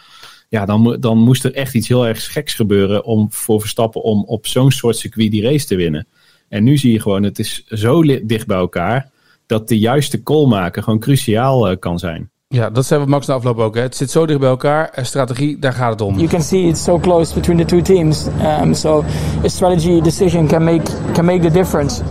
ja, 0.48 0.64
dan, 0.64 0.96
dan 1.00 1.18
moest 1.18 1.44
er 1.44 1.54
echt 1.54 1.74
iets 1.74 1.88
heel 1.88 2.06
erg 2.06 2.32
geks 2.32 2.54
gebeuren 2.54 3.04
om 3.04 3.26
voor 3.30 3.60
Verstappen 3.60 4.02
om 4.02 4.24
op 4.26 4.46
zo'n 4.46 4.70
soort 4.70 4.96
circuit 4.96 5.30
die 5.30 5.42
race 5.42 5.66
te 5.66 5.76
winnen. 5.76 6.06
En 6.48 6.64
nu 6.64 6.76
zie 6.76 6.92
je 6.92 7.00
gewoon, 7.00 7.22
het 7.22 7.38
is 7.38 7.64
zo 7.66 8.02
dicht 8.22 8.46
bij 8.46 8.56
elkaar 8.56 9.10
dat 9.46 9.68
de 9.68 9.78
juiste 9.78 10.22
call 10.22 10.46
maken 10.46 10.82
gewoon 10.82 10.98
cruciaal 10.98 11.70
uh, 11.70 11.76
kan 11.78 11.98
zijn. 11.98 12.30
Ja, 12.48 12.70
dat 12.70 12.86
zei 12.86 13.02
we 13.02 13.08
Max 13.08 13.26
na 13.26 13.34
afloop 13.34 13.58
ook. 13.58 13.74
Hè. 13.74 13.80
Het 13.80 13.96
zit 13.96 14.10
zo 14.10 14.26
dicht 14.26 14.40
bij 14.40 14.48
elkaar. 14.48 14.98
Strategie, 15.02 15.58
daar 15.58 15.72
gaat 15.72 15.90
het 15.90 16.00
om. 16.00 16.16
You 16.16 16.28
can 16.28 16.42
see 16.42 16.62
it's 16.62 16.84
so 16.84 16.98
close 16.98 17.34
between 17.34 17.58
the 17.58 17.64
two 17.64 17.82
teams. 17.82 18.26
Um, 18.62 18.74
so 18.74 19.04
a 19.44 19.48
strategy 19.48 20.00
decision 20.00 20.46
can 20.46 20.64
make, 20.64 21.12
can 21.12 21.24
make 21.24 21.40
the 21.40 21.50
difference. 21.50 22.02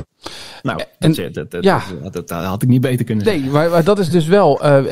Nou, 0.66 0.82
en, 1.00 1.14
dat, 1.14 1.34
dat, 1.34 1.52
dat, 1.52 1.64
ja. 1.64 1.82
dat, 2.12 2.30
had 2.30 2.62
ik 2.62 2.70
niet 2.70 2.82
beter 2.82 3.06
kunnen 3.06 3.26
zeggen. 3.26 3.44
Nee, 3.44 3.52
maar, 3.52 3.70
maar 3.70 3.84
dat 3.84 4.00
is 4.00 4.10
dus 4.10 4.26
wel, 4.26 4.66
uh, 4.66 4.84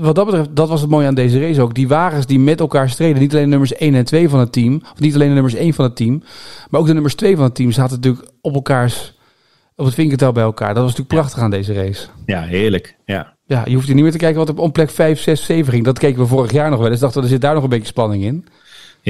wat 0.00 0.14
dat 0.14 0.26
betreft, 0.26 0.56
dat 0.56 0.68
was 0.68 0.80
het 0.80 0.90
mooie 0.90 1.06
aan 1.06 1.14
deze 1.14 1.40
race 1.40 1.62
ook. 1.62 1.74
Die 1.74 1.88
wagens 1.88 2.26
die 2.26 2.38
met 2.38 2.60
elkaar 2.60 2.90
streden, 2.90 3.20
niet 3.20 3.32
alleen 3.32 3.44
de 3.44 3.50
nummers 3.50 3.74
1 3.74 3.94
en 3.94 4.04
2 4.04 4.28
van 4.28 4.38
het 4.38 4.52
team, 4.52 4.82
of 4.92 5.00
niet 5.00 5.14
alleen 5.14 5.28
de 5.28 5.34
nummers 5.34 5.54
1 5.54 5.74
van 5.74 5.84
het 5.84 5.96
team, 5.96 6.22
maar 6.70 6.80
ook 6.80 6.86
de 6.86 6.92
nummers 6.92 7.14
2 7.14 7.36
van 7.36 7.44
het 7.44 7.54
team 7.54 7.72
zaten 7.72 7.96
natuurlijk 7.96 8.30
op 8.40 8.54
elkaars, 8.54 9.18
op 9.76 9.84
het 9.84 9.94
vinkertel 9.94 10.32
bij 10.32 10.42
elkaar. 10.42 10.74
Dat 10.74 10.82
was 10.82 10.96
natuurlijk 10.96 11.20
prachtig 11.20 11.42
aan 11.42 11.50
deze 11.50 11.72
race. 11.72 12.06
Ja, 12.26 12.42
heerlijk. 12.42 12.96
Ja. 13.04 13.34
Ja, 13.46 13.62
je 13.64 13.74
hoeft 13.74 13.86
hier 13.86 13.94
niet 13.94 14.04
meer 14.04 14.12
te 14.12 14.18
kijken 14.18 14.46
wat 14.46 14.58
op 14.58 14.72
plek 14.72 14.90
5, 14.90 15.20
6, 15.20 15.44
7 15.44 15.72
ging. 15.72 15.84
Dat 15.84 15.98
keken 15.98 16.20
we 16.20 16.26
vorig 16.26 16.52
jaar 16.52 16.70
nog 16.70 16.80
wel 16.80 16.90
eens. 16.90 17.00
Dachten 17.00 17.20
we, 17.20 17.26
er 17.26 17.32
zit 17.32 17.40
daar 17.40 17.54
nog 17.54 17.62
een 17.62 17.68
beetje 17.68 17.86
spanning 17.86 18.22
in. 18.22 18.46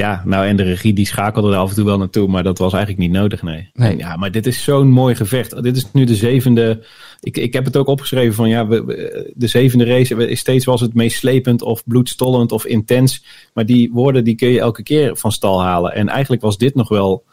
Ja, 0.01 0.23
nou 0.25 0.47
en 0.47 0.57
de 0.57 0.63
regie 0.63 0.93
die 0.93 1.07
schakelde 1.07 1.53
er 1.53 1.59
af 1.59 1.69
en 1.69 1.75
toe 1.75 1.85
wel 1.85 1.99
naartoe, 1.99 2.29
maar 2.29 2.43
dat 2.43 2.59
was 2.59 2.73
eigenlijk 2.73 3.03
niet 3.03 3.13
nodig, 3.13 3.43
nee. 3.43 3.71
nee. 3.75 3.97
Ja, 3.97 4.17
maar 4.17 4.31
dit 4.31 4.47
is 4.47 4.65
zo'n 4.65 4.91
mooi 4.91 5.15
gevecht. 5.15 5.63
Dit 5.63 5.77
is 5.77 5.93
nu 5.93 6.05
de 6.05 6.15
zevende. 6.15 6.85
Ik, 7.21 7.37
ik 7.37 7.53
heb 7.53 7.65
het 7.65 7.77
ook 7.77 7.87
opgeschreven 7.87 8.35
van 8.35 8.49
ja, 8.49 8.67
we, 8.67 9.33
de 9.35 9.47
zevende 9.47 9.85
race 9.85 10.29
is 10.29 10.41
steeds 10.41 10.65
was 10.65 10.81
het 10.81 10.95
meest 10.95 11.19
slepend 11.19 11.63
of 11.63 11.85
bloedstollend 11.85 12.53
of 12.53 12.67
intens. 12.67 13.25
Maar 13.55 13.67
die 13.67 13.91
woorden 13.93 14.25
die 14.25 14.35
kun 14.35 14.49
je 14.49 14.61
elke 14.61 14.83
keer 14.83 15.17
van 15.17 15.33
stal 15.33 15.63
halen. 15.63 15.95
En 15.95 16.09
eigenlijk 16.09 16.43
was 16.43 16.59
dit 16.59 16.75
nog 16.75 16.89
wel 16.89 17.25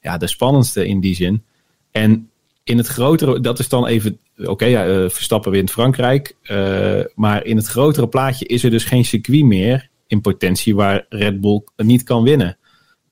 ja, 0.00 0.18
de 0.18 0.26
spannendste 0.26 0.86
in 0.86 1.00
die 1.00 1.14
zin. 1.14 1.42
En 1.90 2.30
in 2.62 2.76
het 2.76 2.86
grotere, 2.86 3.40
dat 3.40 3.58
is 3.58 3.68
dan 3.68 3.86
even, 3.86 4.18
oké, 4.44 4.64
ja, 4.64 4.86
uh, 4.86 5.08
Verstappen 5.08 5.52
wint 5.52 5.70
Frankrijk. 5.70 6.36
Uh, 6.42 7.00
maar 7.14 7.44
in 7.44 7.56
het 7.56 7.66
grotere 7.66 8.08
plaatje 8.08 8.46
is 8.46 8.64
er 8.64 8.70
dus 8.70 8.84
geen 8.84 9.04
circuit 9.04 9.44
meer 9.44 9.92
in 10.14 10.20
potentie 10.20 10.74
waar 10.74 11.06
Red 11.08 11.40
Bull 11.40 11.62
niet 11.76 12.02
kan 12.02 12.22
winnen. 12.22 12.56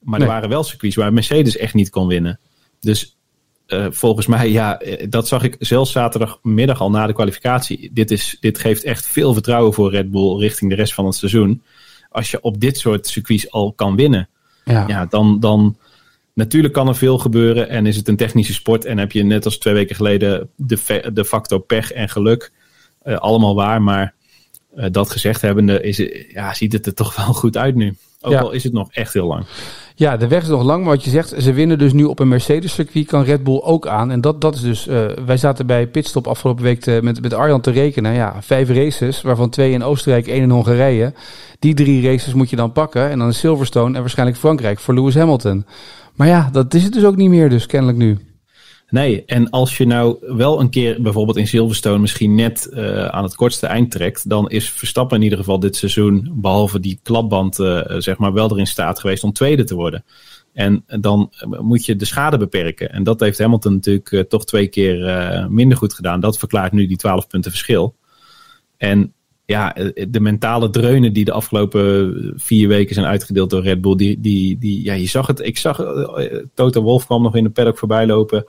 Maar 0.00 0.18
nee. 0.18 0.28
er 0.28 0.34
waren 0.34 0.48
wel 0.48 0.64
circuits 0.64 0.96
waar 0.96 1.12
Mercedes 1.12 1.56
echt 1.56 1.74
niet 1.74 1.90
kon 1.90 2.06
winnen. 2.06 2.40
Dus 2.80 3.16
uh, 3.66 3.86
volgens 3.90 4.26
mij, 4.26 4.50
ja, 4.50 4.80
dat 5.08 5.28
zag 5.28 5.42
ik 5.42 5.56
zelfs 5.58 5.92
zaterdagmiddag 5.92 6.80
al 6.80 6.90
na 6.90 7.06
de 7.06 7.12
kwalificatie. 7.12 7.90
Dit, 7.92 8.10
is, 8.10 8.36
dit 8.40 8.58
geeft 8.58 8.84
echt 8.84 9.06
veel 9.06 9.32
vertrouwen 9.32 9.72
voor 9.72 9.90
Red 9.90 10.10
Bull 10.10 10.38
richting 10.38 10.70
de 10.70 10.76
rest 10.76 10.94
van 10.94 11.06
het 11.06 11.14
seizoen. 11.14 11.62
Als 12.10 12.30
je 12.30 12.40
op 12.40 12.60
dit 12.60 12.78
soort 12.78 13.06
circuits 13.06 13.50
al 13.50 13.72
kan 13.72 13.96
winnen, 13.96 14.28
ja. 14.64 14.84
ja 14.88 15.06
dan, 15.06 15.40
dan, 15.40 15.76
Natuurlijk 16.34 16.74
kan 16.74 16.88
er 16.88 16.96
veel 16.96 17.18
gebeuren 17.18 17.68
en 17.68 17.86
is 17.86 17.96
het 17.96 18.08
een 18.08 18.16
technische 18.16 18.52
sport 18.52 18.84
en 18.84 18.98
heb 18.98 19.12
je 19.12 19.22
net 19.22 19.44
als 19.44 19.58
twee 19.58 19.74
weken 19.74 19.96
geleden 19.96 20.50
de, 20.56 21.10
de 21.12 21.24
factor 21.24 21.60
pech 21.60 21.92
en 21.92 22.08
geluk. 22.08 22.52
Uh, 23.04 23.16
allemaal 23.16 23.54
waar, 23.54 23.82
maar 23.82 24.14
uh, 24.76 24.86
dat 24.90 25.10
gezegd 25.10 25.40
hebbende 25.40 25.82
is, 25.82 26.02
ja, 26.32 26.54
ziet 26.54 26.72
het 26.72 26.86
er 26.86 26.94
toch 26.94 27.16
wel 27.16 27.34
goed 27.34 27.56
uit 27.56 27.74
nu. 27.74 27.94
Ook 28.20 28.32
ja. 28.32 28.40
al 28.40 28.52
is 28.52 28.64
het 28.64 28.72
nog 28.72 28.88
echt 28.92 29.12
heel 29.12 29.26
lang. 29.26 29.44
Ja, 29.94 30.16
de 30.16 30.28
weg 30.28 30.42
is 30.42 30.48
nog 30.48 30.62
lang, 30.62 30.84
maar 30.84 30.94
wat 30.94 31.04
je 31.04 31.10
zegt, 31.10 31.34
ze 31.38 31.52
winnen 31.52 31.78
dus 31.78 31.92
nu 31.92 32.04
op 32.04 32.18
een 32.18 32.28
Mercedes-circuit, 32.28 33.06
kan 33.06 33.22
Red 33.22 33.44
Bull 33.44 33.60
ook 33.62 33.86
aan. 33.86 34.10
En 34.10 34.20
dat, 34.20 34.40
dat 34.40 34.54
is 34.54 34.60
dus, 34.60 34.86
uh, 34.86 35.06
wij 35.26 35.36
zaten 35.36 35.66
bij 35.66 35.86
Pitstop 35.86 36.26
afgelopen 36.26 36.64
week 36.64 36.80
te, 36.80 36.98
met, 37.02 37.22
met 37.22 37.34
Arjan 37.34 37.60
te 37.60 37.70
rekenen. 37.70 38.14
Ja, 38.14 38.36
vijf 38.40 38.68
races, 38.68 39.22
waarvan 39.22 39.50
twee 39.50 39.72
in 39.72 39.82
Oostenrijk, 39.82 40.26
één 40.26 40.42
in 40.42 40.50
Hongarije. 40.50 41.12
Die 41.58 41.74
drie 41.74 42.10
races 42.10 42.34
moet 42.34 42.50
je 42.50 42.56
dan 42.56 42.72
pakken. 42.72 43.10
En 43.10 43.18
dan 43.18 43.32
Silverstone 43.32 43.94
en 43.94 44.00
waarschijnlijk 44.00 44.38
Frankrijk 44.38 44.78
voor 44.78 44.94
Lewis 44.94 45.14
Hamilton. 45.14 45.66
Maar 46.14 46.28
ja, 46.28 46.48
dat 46.52 46.74
is 46.74 46.82
het 46.82 46.92
dus 46.92 47.04
ook 47.04 47.16
niet 47.16 47.30
meer, 47.30 47.48
dus 47.48 47.66
kennelijk 47.66 47.98
nu. 47.98 48.18
Nee, 48.92 49.24
en 49.24 49.50
als 49.50 49.76
je 49.76 49.86
nou 49.86 50.16
wel 50.20 50.60
een 50.60 50.70
keer 50.70 51.02
bijvoorbeeld 51.02 51.36
in 51.36 51.46
Silverstone 51.46 51.98
misschien 51.98 52.34
net 52.34 52.68
uh, 52.72 53.04
aan 53.04 53.22
het 53.22 53.34
kortste 53.34 53.66
eind 53.66 53.90
trekt, 53.90 54.28
dan 54.28 54.50
is 54.50 54.70
Verstappen 54.70 55.16
in 55.16 55.22
ieder 55.22 55.38
geval 55.38 55.60
dit 55.60 55.76
seizoen, 55.76 56.32
behalve 56.34 56.80
die 56.80 57.00
klapband, 57.02 57.58
uh, 57.58 57.80
zeg 57.98 58.18
maar, 58.18 58.32
wel 58.32 58.50
erin 58.50 58.66
staat 58.66 59.00
geweest 59.00 59.24
om 59.24 59.32
tweede 59.32 59.64
te 59.64 59.74
worden. 59.74 60.04
En 60.52 60.84
dan 60.86 61.32
moet 61.60 61.84
je 61.84 61.96
de 61.96 62.04
schade 62.04 62.38
beperken. 62.38 62.90
En 62.92 63.02
dat 63.02 63.20
heeft 63.20 63.38
Hamilton 63.38 63.72
natuurlijk 63.72 64.10
uh, 64.10 64.20
toch 64.20 64.44
twee 64.44 64.68
keer 64.68 65.46
minder 65.50 65.76
goed 65.76 65.94
gedaan. 65.94 66.20
Dat 66.20 66.38
verklaart 66.38 66.72
nu 66.72 66.86
die 66.86 66.96
12 66.96 67.26
punten 67.26 67.50
verschil. 67.50 67.96
En 68.76 69.12
ja, 69.44 69.76
de 70.08 70.20
mentale 70.20 70.70
dreunen 70.70 71.12
die 71.12 71.24
de 71.24 71.32
afgelopen 71.32 72.32
vier 72.36 72.68
weken 72.68 72.94
zijn 72.94 73.06
uitgedeeld 73.06 73.50
door 73.50 73.62
Red 73.62 73.80
Bull, 73.80 73.96
die, 73.96 74.20
die, 74.20 74.58
die 74.58 74.84
ja, 74.84 74.92
je 74.92 75.06
zag 75.06 75.26
het. 75.26 75.40
Ik 75.40 75.58
zag, 75.58 75.76
Toto 76.54 76.82
Wolf 76.82 77.06
kwam 77.06 77.22
nog 77.22 77.36
in 77.36 77.44
de 77.44 77.50
paddock 77.50 77.78
voorbij 77.78 78.06
lopen 78.06 78.44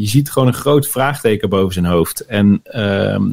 je 0.00 0.08
ziet 0.08 0.30
gewoon 0.30 0.48
een 0.48 0.54
groot 0.54 0.88
vraagteken 0.88 1.48
boven 1.48 1.72
zijn 1.72 1.84
hoofd. 1.84 2.20
En 2.20 2.60
ehm, 2.62 3.30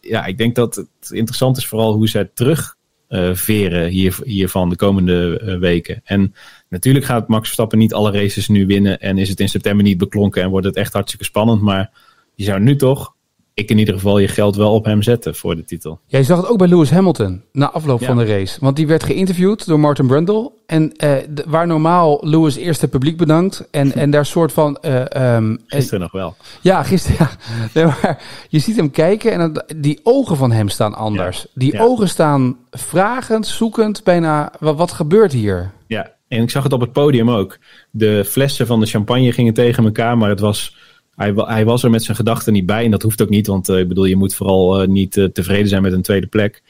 ja, 0.00 0.24
ik 0.24 0.38
denk 0.38 0.54
dat 0.54 0.74
het 0.74 1.10
interessant 1.10 1.56
is 1.56 1.66
vooral 1.66 1.92
hoe 1.92 2.08
zij 2.08 2.30
terug 2.34 2.76
uh, 3.08 3.34
veren 3.34 3.88
hier, 3.88 4.16
hiervan 4.24 4.68
de 4.68 4.76
komende 4.76 5.40
uh, 5.44 5.58
weken. 5.58 6.00
En 6.04 6.34
natuurlijk 6.68 7.04
gaat 7.04 7.28
Max 7.28 7.44
Verstappen 7.44 7.78
niet 7.78 7.94
alle 7.94 8.10
races 8.10 8.48
nu 8.48 8.66
winnen 8.66 9.00
en 9.00 9.18
is 9.18 9.28
het 9.28 9.40
in 9.40 9.48
september 9.48 9.84
niet 9.84 9.98
beklonken 9.98 10.42
en 10.42 10.50
wordt 10.50 10.66
het 10.66 10.76
echt 10.76 10.92
hartstikke 10.92 11.24
spannend. 11.24 11.62
Maar 11.62 11.90
je 12.34 12.44
zou 12.44 12.60
nu 12.60 12.76
toch 12.76 13.13
ik 13.54 13.70
in 13.70 13.78
ieder 13.78 13.94
geval 13.94 14.18
je 14.18 14.28
geld 14.28 14.56
wel 14.56 14.74
op 14.74 14.84
hem 14.84 15.02
zetten 15.02 15.34
voor 15.34 15.56
de 15.56 15.64
titel. 15.64 16.00
Jij 16.06 16.22
zag 16.22 16.36
het 16.36 16.46
ook 16.46 16.58
bij 16.58 16.68
Lewis 16.68 16.90
Hamilton 16.90 17.42
na 17.52 17.70
afloop 17.70 18.04
van 18.04 18.16
de 18.16 18.24
race. 18.24 18.58
Want 18.60 18.76
die 18.76 18.86
werd 18.86 19.04
geïnterviewd 19.04 19.66
door 19.66 19.80
Martin 19.80 20.06
Brundle. 20.06 20.52
En 20.66 20.92
uh, 21.04 21.12
waar 21.46 21.66
normaal 21.66 22.18
Lewis 22.20 22.56
eerst 22.56 22.80
het 22.80 22.90
publiek 22.90 23.16
bedankt. 23.16 23.68
En, 23.70 23.92
en 23.92 24.10
daar 24.10 24.26
soort 24.26 24.52
van... 24.52 24.78
Uh, 24.82 25.34
um, 25.36 25.58
gisteren 25.66 26.00
nog 26.00 26.12
wel. 26.12 26.36
Ja, 26.60 26.82
gisteren. 26.82 27.28
Ja. 27.72 27.84
maar 28.02 28.22
je 28.48 28.58
ziet 28.58 28.76
hem 28.76 28.90
kijken 28.90 29.32
en 29.32 29.64
die 29.76 30.00
ogen 30.02 30.36
van 30.36 30.52
hem 30.52 30.68
staan 30.68 30.94
anders. 30.94 31.46
Die 31.54 31.80
ogen 31.80 32.08
staan 32.08 32.56
vragend, 32.70 33.46
zoekend, 33.46 34.04
bijna... 34.04 34.52
Wat, 34.58 34.76
wat 34.76 34.92
gebeurt 34.92 35.32
hier? 35.32 35.70
Ja, 35.86 36.12
en 36.28 36.42
ik 36.42 36.50
zag 36.50 36.62
het 36.62 36.72
op 36.72 36.80
het 36.80 36.92
podium 36.92 37.30
ook. 37.30 37.58
De 37.90 38.24
flessen 38.24 38.66
van 38.66 38.80
de 38.80 38.86
champagne 38.86 39.32
gingen 39.32 39.54
tegen 39.54 39.84
elkaar, 39.84 40.18
maar 40.18 40.28
het 40.28 40.40
was 40.40 40.76
hij, 41.16 41.64
was 41.64 41.82
er 41.82 41.90
met 41.90 42.02
zijn 42.02 42.16
gedachten 42.16 42.52
niet 42.52 42.66
bij. 42.66 42.84
En 42.84 42.90
dat 42.90 43.02
hoeft 43.02 43.22
ook 43.22 43.28
niet, 43.28 43.46
want 43.46 43.68
uh, 43.68 43.78
ik 43.78 43.88
bedoel, 43.88 44.04
je 44.04 44.16
moet 44.16 44.34
vooral 44.34 44.82
uh, 44.82 44.88
niet 44.88 45.16
uh, 45.16 45.24
tevreden 45.24 45.68
zijn 45.68 45.82
met 45.82 45.92
een 45.92 46.02
tweede 46.02 46.26
plek. 46.26 46.62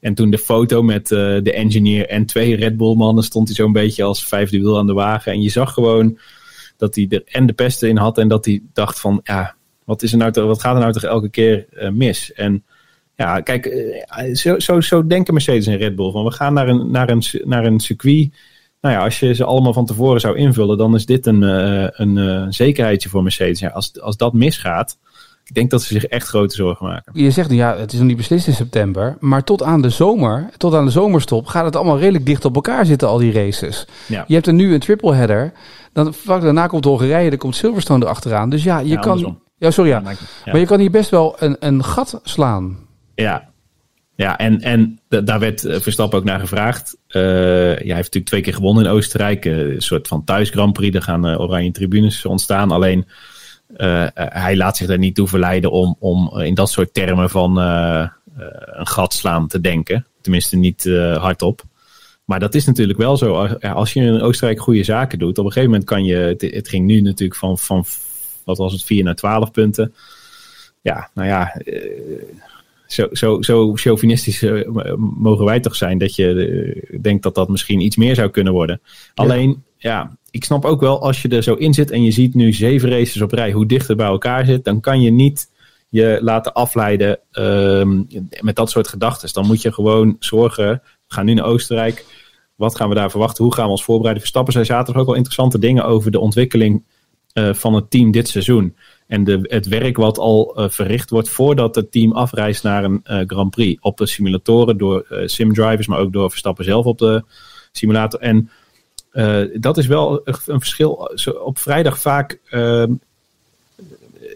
En 0.00 0.14
toen 0.14 0.30
de 0.30 0.38
foto 0.38 0.82
met 0.82 1.08
de 1.08 1.52
engineer 1.52 2.08
en 2.08 2.26
twee 2.26 2.56
Red 2.56 2.76
Bull 2.76 2.94
mannen 2.94 3.24
stond 3.24 3.46
hij 3.46 3.56
zo'n 3.56 3.72
beetje 3.72 4.02
als 4.02 4.24
vijfde 4.24 4.58
wiel 4.58 4.78
aan 4.78 4.86
de 4.86 4.92
wagen. 4.92 5.32
En 5.32 5.42
je 5.42 5.48
zag 5.48 5.72
gewoon 5.72 6.18
dat 6.76 6.94
hij 6.94 7.06
er 7.08 7.22
en 7.24 7.46
de 7.46 7.52
pesten 7.52 7.88
in 7.88 7.96
had 7.96 8.18
en 8.18 8.28
dat 8.28 8.44
hij 8.44 8.62
dacht 8.72 9.00
van, 9.00 9.20
ja, 9.22 9.54
wat, 9.84 10.02
is 10.02 10.12
er 10.12 10.18
nou 10.18 10.46
wat 10.46 10.60
gaat 10.60 10.74
er 10.74 10.80
nou 10.80 10.92
toch 10.92 11.02
elke 11.02 11.28
keer 11.28 11.66
mis? 11.92 12.32
En 12.32 12.64
ja, 13.16 13.40
kijk, 13.40 13.94
zo, 14.32 14.58
zo, 14.58 14.80
zo 14.80 15.06
denken 15.06 15.34
Mercedes 15.34 15.66
en 15.66 15.76
Red 15.76 15.96
Bull 15.96 16.10
van, 16.10 16.24
we 16.24 16.30
gaan 16.30 16.54
naar 16.54 16.68
een, 16.68 16.90
naar 16.90 17.10
een, 17.10 17.22
naar 17.44 17.64
een 17.64 17.80
circuit 17.80 18.28
nou 18.80 18.94
ja, 18.94 19.02
als 19.02 19.20
je 19.20 19.34
ze 19.34 19.44
allemaal 19.44 19.72
van 19.72 19.86
tevoren 19.86 20.20
zou 20.20 20.36
invullen, 20.36 20.78
dan 20.78 20.94
is 20.94 21.06
dit 21.06 21.26
een, 21.26 21.42
uh, 21.42 21.86
een 21.90 22.16
uh, 22.16 22.46
zekerheidje 22.48 23.08
voor 23.08 23.22
Mercedes. 23.22 23.60
Ja, 23.60 23.68
als, 23.68 24.00
als 24.00 24.16
dat 24.16 24.32
misgaat, 24.32 24.98
ik 25.44 25.54
denk 25.54 25.70
dat 25.70 25.82
ze 25.82 25.94
zich 25.94 26.04
echt 26.04 26.28
grote 26.28 26.54
zorgen 26.54 26.86
maken. 26.86 27.12
Je 27.22 27.30
zegt 27.30 27.50
nu, 27.50 27.56
ja, 27.56 27.76
het 27.76 27.92
is 27.92 27.98
nog 27.98 28.08
niet 28.08 28.16
beslist 28.16 28.46
in 28.46 28.52
september. 28.52 29.16
Maar 29.20 29.44
tot 29.44 29.62
aan 29.62 29.82
de 29.82 29.90
zomer, 29.90 30.50
tot 30.56 30.74
aan 30.74 30.84
de 30.84 30.90
zomerstop, 30.90 31.46
gaat 31.46 31.64
het 31.64 31.76
allemaal 31.76 31.98
redelijk 31.98 32.26
dicht 32.26 32.44
op 32.44 32.54
elkaar 32.54 32.86
zitten, 32.86 33.08
al 33.08 33.18
die 33.18 33.32
races. 33.32 33.86
Ja. 34.06 34.24
Je 34.26 34.34
hebt 34.34 34.46
er 34.46 34.52
nu 34.52 34.74
een 34.74 34.80
triple 34.80 35.14
header. 35.14 35.52
Dan 35.92 36.14
vlak 36.14 36.42
daarna 36.42 36.66
komt 36.66 36.84
Hongarije, 36.84 37.30
dan 37.30 37.38
komt 37.38 37.56
Silverstone 37.56 38.04
erachteraan. 38.04 38.50
Dus 38.50 38.62
ja, 38.62 38.78
je 38.78 38.98
kan. 38.98 39.38
Ja, 39.58 39.70
sorry, 39.70 39.90
ja. 39.90 40.00
Maar 40.44 40.58
je 40.58 40.66
kan 40.66 40.80
hier 40.80 40.90
best 40.90 41.10
wel 41.10 41.36
een, 41.38 41.56
een 41.60 41.84
gat 41.84 42.20
slaan. 42.22 42.78
Ja, 43.14 43.49
ja, 44.20 44.38
en, 44.38 44.60
en 44.60 45.00
daar 45.08 45.38
werd 45.38 45.64
eh, 45.64 45.80
Verstappen 45.80 46.18
ook 46.18 46.24
naar 46.24 46.40
gevraagd. 46.40 46.96
Uh, 47.08 47.22
ja, 47.22 47.74
hij 47.74 47.76
heeft 47.76 47.88
natuurlijk 47.88 48.26
twee 48.26 48.40
keer 48.40 48.54
gewonnen 48.54 48.84
in 48.84 48.90
Oostenrijk. 48.90 49.44
Uh, 49.44 49.74
een 49.74 49.80
soort 49.80 50.08
van 50.08 50.24
thuis 50.24 50.50
Grand 50.50 50.72
Prix. 50.72 50.96
Er 50.96 51.02
gaan 51.02 51.38
oranje 51.38 51.70
tribunes 51.70 52.26
ontstaan. 52.26 52.70
Alleen 52.70 53.06
hij 54.14 54.56
laat 54.56 54.76
zich 54.76 54.86
daar 54.86 54.98
niet 54.98 55.14
toe 55.14 55.28
verleiden 55.28 55.70
om, 55.70 55.96
om 55.98 56.40
in 56.40 56.54
dat 56.54 56.70
soort 56.70 56.94
termen 56.94 57.30
van 57.30 57.56
een 57.56 58.86
gat 58.86 59.12
slaan 59.12 59.48
te 59.48 59.60
denken. 59.60 60.06
Tenminste, 60.20 60.56
niet 60.56 60.84
hardop. 61.16 61.62
Maar 62.24 62.40
dat 62.40 62.54
is 62.54 62.66
natuurlijk 62.66 62.98
wel 62.98 63.16
zo. 63.16 63.46
Als 63.60 63.92
je 63.92 64.00
in 64.00 64.20
Oostenrijk 64.20 64.60
goede 64.60 64.84
zaken 64.84 65.18
doet, 65.18 65.38
op 65.38 65.44
een 65.44 65.52
gegeven 65.52 65.70
moment 65.70 65.88
kan 65.88 66.04
je. 66.04 66.16
Het, 66.16 66.40
het 66.40 66.68
ging 66.68 66.86
nu 66.86 67.00
natuurlijk 67.00 67.38
van, 67.38 67.58
van 67.58 67.84
wat 68.44 68.58
was 68.58 68.72
het, 68.72 68.84
4 68.84 69.04
naar 69.04 69.14
12 69.14 69.50
punten. 69.50 69.94
Ja, 70.80 71.10
nou 71.14 71.28
ja 71.28 71.54
zo, 72.92 73.08
zo, 73.12 73.42
zo 73.42 73.74
chauvinistisch 73.74 74.42
uh, 74.42 74.94
mogen 74.96 75.44
wij 75.44 75.60
toch 75.60 75.76
zijn 75.76 75.98
dat 75.98 76.14
je 76.14 76.24
uh, 76.24 76.98
denkt 77.02 77.22
dat 77.22 77.34
dat 77.34 77.48
misschien 77.48 77.80
iets 77.80 77.96
meer 77.96 78.14
zou 78.14 78.30
kunnen 78.30 78.52
worden. 78.52 78.80
Alleen, 79.14 79.64
ja, 79.76 80.16
ik 80.30 80.44
snap 80.44 80.64
ook 80.64 80.80
wel 80.80 81.02
als 81.02 81.22
je 81.22 81.28
er 81.28 81.42
zo 81.42 81.54
in 81.54 81.74
zit 81.74 81.90
en 81.90 82.02
je 82.02 82.10
ziet 82.10 82.34
nu 82.34 82.52
zeven 82.52 82.90
races 82.90 83.20
op 83.20 83.32
rij 83.32 83.52
hoe 83.52 83.66
dicht 83.66 83.88
het 83.88 83.96
bij 83.96 84.06
elkaar 84.06 84.44
zit, 84.44 84.64
dan 84.64 84.80
kan 84.80 85.00
je 85.00 85.10
niet 85.10 85.50
je 85.88 86.18
laten 86.22 86.52
afleiden 86.52 87.18
uh, 87.32 88.00
met 88.40 88.56
dat 88.56 88.70
soort 88.70 88.88
gedachten. 88.88 89.32
Dan 89.32 89.46
moet 89.46 89.62
je 89.62 89.72
gewoon 89.72 90.16
zorgen, 90.18 90.68
we 90.84 91.14
gaan 91.14 91.24
nu 91.24 91.34
naar 91.34 91.44
Oostenrijk, 91.44 92.04
wat 92.54 92.76
gaan 92.76 92.88
we 92.88 92.94
daar 92.94 93.10
verwachten, 93.10 93.44
hoe 93.44 93.54
gaan 93.54 93.64
we 93.64 93.70
ons 93.70 93.84
voorbereiden? 93.84 94.22
Verstappen, 94.22 94.52
zij 94.52 94.64
zaten 94.64 94.94
er 94.94 95.00
ook 95.00 95.06
wel 95.06 95.14
interessante 95.14 95.58
dingen 95.58 95.84
over 95.84 96.10
de 96.10 96.20
ontwikkeling 96.20 96.84
uh, 97.34 97.54
van 97.54 97.74
het 97.74 97.90
team 97.90 98.10
dit 98.10 98.28
seizoen. 98.28 98.76
En 99.10 99.24
de, 99.24 99.38
het 99.42 99.68
werk 99.68 99.96
wat 99.96 100.18
al 100.18 100.54
uh, 100.56 100.68
verricht 100.68 101.10
wordt 101.10 101.28
voordat 101.28 101.74
het 101.74 101.92
team 101.92 102.12
afreist 102.12 102.62
naar 102.62 102.84
een 102.84 103.04
uh, 103.04 103.20
Grand 103.26 103.50
Prix. 103.50 103.80
Op 103.82 103.96
de 103.96 104.06
simulatoren 104.06 104.78
door 104.78 105.06
uh, 105.10 105.26
simdrivers, 105.26 105.86
maar 105.86 105.98
ook 105.98 106.12
door 106.12 106.30
Verstappen 106.30 106.64
zelf 106.64 106.84
op 106.84 106.98
de 106.98 107.24
simulator. 107.72 108.20
En 108.20 108.50
dat 109.54 109.78
is 109.78 109.86
wel 109.86 110.20
een 110.24 110.60
verschil. 110.60 111.10
Op 111.44 111.58
vrijdag 111.58 112.00
vaak 112.00 112.40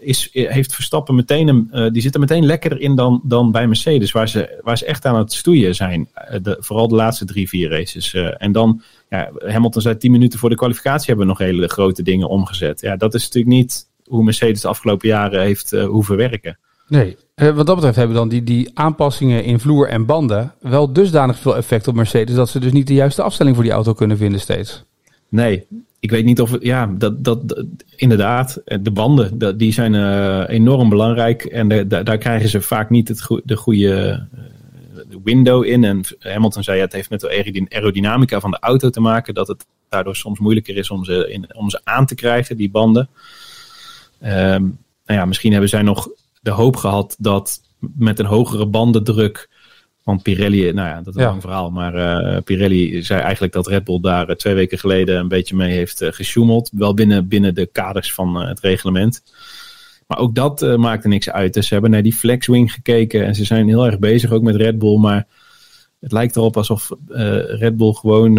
is, 0.01 0.29
heeft 0.31 0.73
Verstappen 0.73 1.15
meteen 1.15 1.47
een, 1.47 1.93
die 1.93 2.01
zit 2.01 2.13
er 2.13 2.19
meteen 2.19 2.45
lekkerder 2.45 2.79
in 2.79 2.95
dan, 2.95 3.21
dan 3.23 3.51
bij 3.51 3.67
Mercedes, 3.67 4.11
waar 4.11 4.29
ze, 4.29 4.59
waar 4.63 4.77
ze 4.77 4.85
echt 4.85 5.05
aan 5.05 5.17
het 5.17 5.33
stoeien 5.33 5.75
zijn. 5.75 6.07
De, 6.41 6.57
vooral 6.59 6.87
de 6.87 6.95
laatste 6.95 7.25
drie, 7.25 7.49
vier 7.49 7.69
races. 7.69 8.13
en 8.13 8.51
dan, 8.51 8.81
ja, 9.09 9.31
Hamilton 9.37 9.81
zei 9.81 9.97
tien 9.97 10.11
minuten 10.11 10.39
voor 10.39 10.49
de 10.49 10.55
kwalificatie 10.55 11.07
hebben 11.07 11.25
we 11.25 11.31
nog 11.31 11.41
hele 11.41 11.67
grote 11.67 12.03
dingen 12.03 12.29
omgezet. 12.29 12.81
Ja, 12.81 12.95
dat 12.95 13.13
is 13.13 13.23
natuurlijk 13.23 13.55
niet 13.55 13.87
hoe 14.05 14.23
Mercedes 14.23 14.61
de 14.61 14.67
afgelopen 14.67 15.07
jaren 15.07 15.41
heeft 15.41 15.73
uh, 15.73 15.85
hoeven 15.85 16.17
werken. 16.17 16.57
Nee, 16.87 17.17
uh, 17.35 17.55
wat 17.55 17.65
dat 17.65 17.75
betreft 17.75 17.95
hebben 17.95 18.15
dan 18.15 18.29
die, 18.29 18.43
die 18.43 18.71
aanpassingen 18.73 19.43
in 19.43 19.59
vloer 19.59 19.87
en 19.87 20.05
banden 20.05 20.53
wel 20.59 20.93
dusdanig 20.93 21.39
veel 21.39 21.57
effect 21.57 21.87
op 21.87 21.95
Mercedes 21.95 22.35
dat 22.35 22.49
ze 22.49 22.59
dus 22.59 22.71
niet 22.71 22.87
de 22.87 22.93
juiste 22.93 23.21
afstelling 23.21 23.55
voor 23.55 23.65
die 23.65 23.73
auto 23.73 23.93
kunnen 23.93 24.17
vinden 24.17 24.39
steeds. 24.39 24.83
Nee, 25.29 25.65
ik 26.05 26.11
weet 26.11 26.25
niet 26.25 26.41
of 26.41 26.57
ja, 26.59 26.87
dat, 26.97 27.23
dat, 27.23 27.65
inderdaad, 27.95 28.55
eh, 28.65 28.77
de 28.81 28.91
banden, 28.91 29.37
dat, 29.37 29.59
die 29.59 29.73
zijn 29.73 29.93
uh, 29.93 30.43
enorm 30.47 30.89
belangrijk 30.89 31.43
en 31.43 31.67
de, 31.67 31.87
de, 31.87 32.03
daar 32.03 32.17
krijgen 32.17 32.49
ze 32.49 32.61
vaak 32.61 32.89
niet 32.89 33.07
het 33.07 33.27
de 33.43 33.55
goede 33.55 34.27
uh, 34.35 35.15
window 35.23 35.65
in. 35.65 35.83
En 35.83 36.01
Hamilton 36.19 36.63
zei, 36.63 36.77
ja, 36.77 36.83
het 36.83 36.93
heeft 36.93 37.09
met 37.09 37.19
de 37.19 37.67
aerodynamica 37.69 38.39
van 38.39 38.51
de 38.51 38.59
auto 38.59 38.89
te 38.89 38.99
maken, 38.99 39.33
dat 39.33 39.47
het 39.47 39.65
daardoor 39.89 40.15
soms 40.15 40.39
moeilijker 40.39 40.77
is 40.77 40.89
om 40.89 41.05
ze, 41.05 41.31
in, 41.31 41.55
om 41.55 41.69
ze 41.69 41.81
aan 41.83 42.05
te 42.05 42.15
krijgen, 42.15 42.57
die 42.57 42.69
banden. 42.69 43.09
Um, 44.25 44.77
nou 45.05 45.19
ja, 45.19 45.25
misschien 45.25 45.51
hebben 45.51 45.69
zij 45.69 45.81
nog 45.81 46.09
de 46.41 46.51
hoop 46.51 46.75
gehad 46.75 47.15
dat 47.19 47.61
met 47.79 48.19
een 48.19 48.25
hogere 48.25 48.65
bandendruk. 48.65 49.49
Want 50.03 50.23
Pirelli, 50.23 50.71
nou 50.71 50.87
ja, 50.87 51.01
dat 51.01 51.15
is 51.15 51.21
een 51.21 51.27
lang 51.27 51.41
verhaal. 51.41 51.71
Maar 51.71 51.95
uh, 51.95 52.41
Pirelli 52.43 53.03
zei 53.03 53.21
eigenlijk 53.21 53.53
dat 53.53 53.67
Red 53.67 53.83
Bull 53.83 53.99
daar 53.99 54.29
uh, 54.29 54.35
twee 54.35 54.53
weken 54.53 54.79
geleden 54.79 55.19
een 55.19 55.27
beetje 55.27 55.55
mee 55.55 55.71
heeft 55.71 56.01
uh, 56.01 56.11
gesjoemeld. 56.11 56.69
Wel 56.73 56.93
binnen, 56.93 57.27
binnen 57.27 57.55
de 57.55 57.65
kaders 57.65 58.13
van 58.13 58.35
het 58.35 58.59
reglement. 58.59 59.23
Maar 60.07 60.17
ook 60.17 60.35
dat 60.35 60.77
maakte 60.77 61.07
niks 61.07 61.29
uit. 61.29 61.53
Dus 61.53 61.67
ze 61.67 61.73
hebben 61.73 61.91
naar 61.91 62.03
die 62.03 62.13
flexwing 62.13 62.73
gekeken. 62.73 63.25
En 63.25 63.35
ze 63.35 63.45
zijn 63.45 63.67
heel 63.67 63.85
erg 63.85 63.99
bezig 63.99 64.31
ook 64.31 64.41
met 64.41 64.55
Red 64.55 64.79
Bull. 64.79 64.97
Maar 64.97 65.27
het 65.99 66.11
lijkt 66.11 66.35
erop 66.35 66.57
alsof 66.57 66.91
Red 67.47 67.77
Bull 67.77 67.93
gewoon 67.93 68.35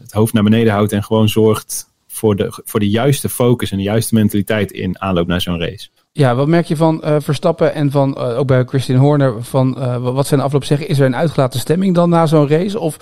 het 0.00 0.12
hoofd 0.12 0.32
naar 0.32 0.42
beneden 0.42 0.72
houdt. 0.72 0.92
En 0.92 1.04
gewoon 1.04 1.28
zorgt 1.28 1.89
voor 2.20 2.36
de, 2.36 2.46
voor 2.64 2.80
de 2.80 2.90
juiste 2.90 3.28
focus 3.28 3.70
en 3.70 3.76
de 3.76 3.82
juiste 3.82 4.14
mentaliteit 4.14 4.72
in 4.72 5.00
aanloop 5.00 5.26
naar 5.26 5.40
zo'n 5.40 5.60
race. 5.60 5.88
Ja, 6.12 6.34
wat 6.34 6.48
merk 6.48 6.66
je 6.66 6.76
van 6.76 7.00
uh, 7.04 7.16
Verstappen 7.18 7.74
en 7.74 7.90
van 7.90 8.16
uh, 8.18 8.38
ook 8.38 8.46
bij 8.46 8.64
Christian 8.64 8.98
Horner? 8.98 9.44
Van 9.44 9.76
uh, 9.78 9.96
wat 9.96 10.26
zijn 10.26 10.40
de 10.40 10.46
afloop 10.46 10.64
zeggen? 10.64 10.88
Is 10.88 10.98
er 10.98 11.06
een 11.06 11.16
uitgelaten 11.16 11.60
stemming 11.60 11.94
dan 11.94 12.08
na 12.08 12.26
zo'n 12.26 12.48
race? 12.48 12.78
Of 12.78 12.96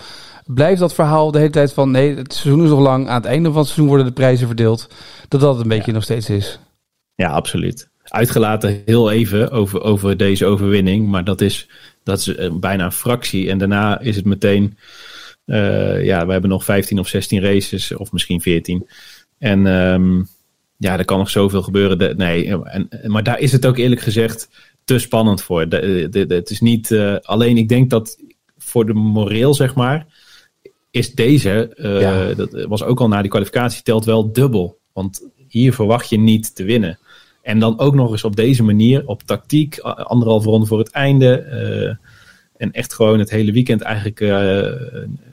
blijft 0.47 0.81
dat 0.81 0.95
verhaal 0.95 1.31
de 1.31 1.39
hele 1.39 1.51
tijd 1.51 1.73
van 1.73 1.91
nee, 1.91 2.17
het 2.17 2.33
seizoen 2.35 2.65
is 2.65 2.71
nog 2.71 2.81
lang. 2.81 3.09
Aan 3.09 3.21
het 3.21 3.25
einde 3.25 3.49
van 3.49 3.59
het 3.59 3.67
seizoen 3.67 3.89
worden 3.89 4.07
de 4.07 4.13
prijzen 4.13 4.47
verdeeld. 4.47 4.89
Dat 5.29 5.41
dat 5.41 5.61
een 5.61 5.69
beetje 5.69 5.87
ja. 5.87 5.93
nog 5.93 6.03
steeds 6.03 6.31
is. 6.31 6.59
Ja, 7.15 7.29
absoluut. 7.29 7.89
Uitgelaten 8.03 8.83
heel 8.85 9.11
even 9.11 9.51
over, 9.51 9.83
over 9.83 10.17
deze 10.17 10.47
overwinning. 10.47 11.09
Maar 11.09 11.25
dat 11.25 11.41
is, 11.41 11.69
dat 12.05 12.19
is 12.19 12.35
bijna 12.53 12.85
een 12.85 12.93
fractie. 12.93 13.51
En 13.51 13.59
daarna 13.59 14.01
is 14.01 14.17
het 14.17 14.25
meteen 14.25 14.79
ja, 16.03 16.27
we 16.27 16.33
hebben 16.33 16.51
nog 16.51 16.65
15 16.65 16.99
of 16.99 17.09
16 17.09 17.41
races, 17.41 17.97
of 17.97 18.13
misschien 18.13 18.41
14. 18.41 18.89
En 19.39 19.67
um, 19.67 20.29
ja, 20.77 20.99
er 20.99 21.05
kan 21.05 21.19
nog 21.19 21.31
zoveel 21.31 21.63
gebeuren. 21.63 21.99
De, 21.99 22.15
nee, 22.17 22.63
en, 22.65 22.89
maar 23.07 23.23
daar 23.23 23.39
is 23.39 23.53
het 23.53 23.67
ook 23.67 23.77
eerlijk 23.77 24.01
gezegd 24.01 24.49
te 24.85 24.99
spannend 24.99 25.43
voor. 25.43 25.69
De, 25.69 26.09
de, 26.11 26.35
het 26.35 26.51
is 26.51 26.61
niet 26.61 26.91
uh, 26.91 27.17
alleen, 27.23 27.57
ik 27.57 27.69
denk 27.69 27.91
dat 27.91 28.19
voor 28.59 28.87
de 28.87 28.95
moreel, 28.95 29.55
zeg 29.55 29.75
maar, 29.75 30.07
is 30.91 31.15
deze, 31.15 31.75
uh, 31.77 32.01
ja. 32.01 32.35
dat 32.35 32.65
was 32.69 32.83
ook 32.83 33.01
al 33.01 33.09
na 33.09 33.21
die 33.21 33.31
kwalificatie, 33.31 33.83
telt 33.83 34.05
wel 34.05 34.33
dubbel. 34.33 34.79
Want 34.93 35.29
hier 35.49 35.73
verwacht 35.73 36.09
je 36.09 36.19
niet 36.19 36.55
te 36.55 36.65
winnen. 36.65 36.99
En 37.43 37.59
dan 37.59 37.79
ook 37.79 37.95
nog 37.95 38.11
eens 38.11 38.25
op 38.25 38.37
deze 38.37 38.63
manier, 38.63 39.07
op 39.07 39.23
tactiek, 39.23 39.79
anderhalve 39.79 40.49
ronde 40.49 40.67
voor 40.67 40.79
het 40.79 40.91
einde. 40.91 41.47
Uh, 41.99 42.07
en 42.59 42.73
echt 42.73 42.95
gewoon 42.95 43.19
het 43.19 43.31
hele 43.31 43.53
weekend 43.53 43.81
eigenlijk 43.81 44.21
uh, 44.21 44.73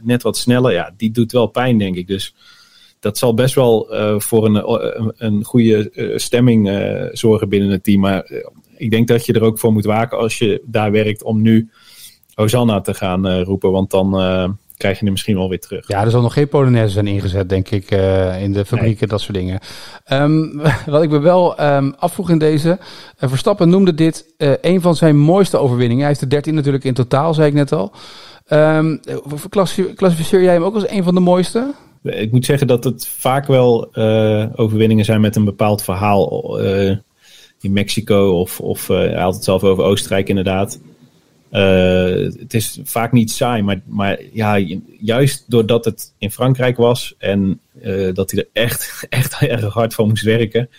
net 0.01 0.21
wat 0.21 0.37
sneller. 0.37 0.71
Ja, 0.71 0.93
die 0.97 1.11
doet 1.11 1.31
wel 1.31 1.47
pijn, 1.47 1.77
denk 1.77 1.95
ik. 1.95 2.07
Dus 2.07 2.35
dat 2.99 3.17
zal 3.17 3.33
best 3.33 3.55
wel 3.55 3.87
voor 4.17 4.45
een, 4.45 4.55
een, 4.55 5.13
een 5.17 5.43
goede 5.43 5.91
stemming 6.15 6.69
zorgen 7.11 7.49
binnen 7.49 7.69
het 7.69 7.83
team. 7.83 7.99
Maar 7.99 8.31
ik 8.77 8.91
denk 8.91 9.07
dat 9.07 9.25
je 9.25 9.33
er 9.33 9.43
ook 9.43 9.59
voor 9.59 9.73
moet 9.73 9.85
waken 9.85 10.17
als 10.17 10.37
je 10.37 10.61
daar 10.65 10.91
werkt 10.91 11.23
om 11.23 11.41
nu 11.41 11.69
Hosanna 12.33 12.81
te 12.81 12.93
gaan 12.93 13.41
roepen. 13.41 13.71
Want 13.71 13.91
dan 13.91 14.13
krijg 14.77 14.97
je 14.97 15.03
hem 15.03 15.11
misschien 15.11 15.35
wel 15.35 15.49
weer 15.49 15.59
terug. 15.59 15.87
Ja, 15.87 16.03
er 16.03 16.09
zal 16.09 16.21
nog 16.21 16.33
geen 16.33 16.47
Polonaise 16.47 16.93
zijn 16.93 17.07
ingezet, 17.07 17.49
denk 17.49 17.69
ik, 17.69 17.91
uh, 17.91 18.41
in 18.41 18.53
de 18.53 18.65
fabrieken, 18.65 19.07
dat 19.07 19.21
soort 19.21 19.37
dingen. 19.37 19.59
Um, 20.11 20.61
wat 20.85 21.03
ik 21.03 21.09
me 21.09 21.19
wel 21.19 21.63
um, 21.63 21.93
afvroeg 21.97 22.29
in 22.29 22.37
deze, 22.37 22.69
uh, 22.69 23.29
Verstappen 23.29 23.69
noemde 23.69 23.93
dit 23.93 24.25
uh, 24.37 24.51
een 24.61 24.81
van 24.81 24.95
zijn 24.95 25.17
mooiste 25.17 25.57
overwinningen. 25.57 26.03
Hij 26.03 26.11
is 26.11 26.19
de 26.19 26.27
13 26.27 26.53
natuurlijk 26.53 26.83
in 26.83 26.93
totaal, 26.93 27.33
zei 27.33 27.47
ik 27.47 27.53
net 27.53 27.71
al. 27.71 27.91
Um, 28.49 28.99
klassificeer 29.95 30.43
jij 30.43 30.53
hem 30.53 30.63
ook 30.63 30.75
als 30.75 30.89
een 30.89 31.03
van 31.03 31.13
de 31.13 31.19
mooiste? 31.19 31.73
Ik 32.03 32.31
moet 32.31 32.45
zeggen 32.45 32.67
dat 32.67 32.83
het 32.83 33.07
vaak 33.07 33.47
wel 33.47 33.95
overwinningen 34.55 35.05
zijn 35.05 35.21
met 35.21 35.35
een 35.35 35.45
bepaald 35.45 35.83
verhaal. 35.83 36.57
in 37.61 37.73
Mexico 37.73 38.39
of, 38.39 38.59
of 38.59 38.87
hij 38.87 39.21
had 39.21 39.33
het 39.33 39.43
zelf 39.43 39.63
over 39.63 39.83
Oostenrijk 39.83 40.29
inderdaad. 40.29 40.79
Uh, 41.55 42.33
het 42.39 42.53
is 42.53 42.79
vaak 42.83 43.11
niet 43.11 43.31
saai, 43.31 43.61
maar, 43.61 43.81
maar 43.85 44.19
ja, 44.33 44.57
juist 44.99 45.43
doordat 45.47 45.85
het 45.85 46.13
in 46.17 46.31
Frankrijk 46.31 46.77
was 46.77 47.15
en 47.17 47.59
uh, 47.83 48.13
dat 48.13 48.31
hij 48.31 48.39
er 48.39 48.63
echt, 48.63 49.05
echt 49.09 49.41
erg 49.41 49.73
hard 49.73 49.93
van 49.93 50.07
moest 50.07 50.23
werken. 50.23 50.69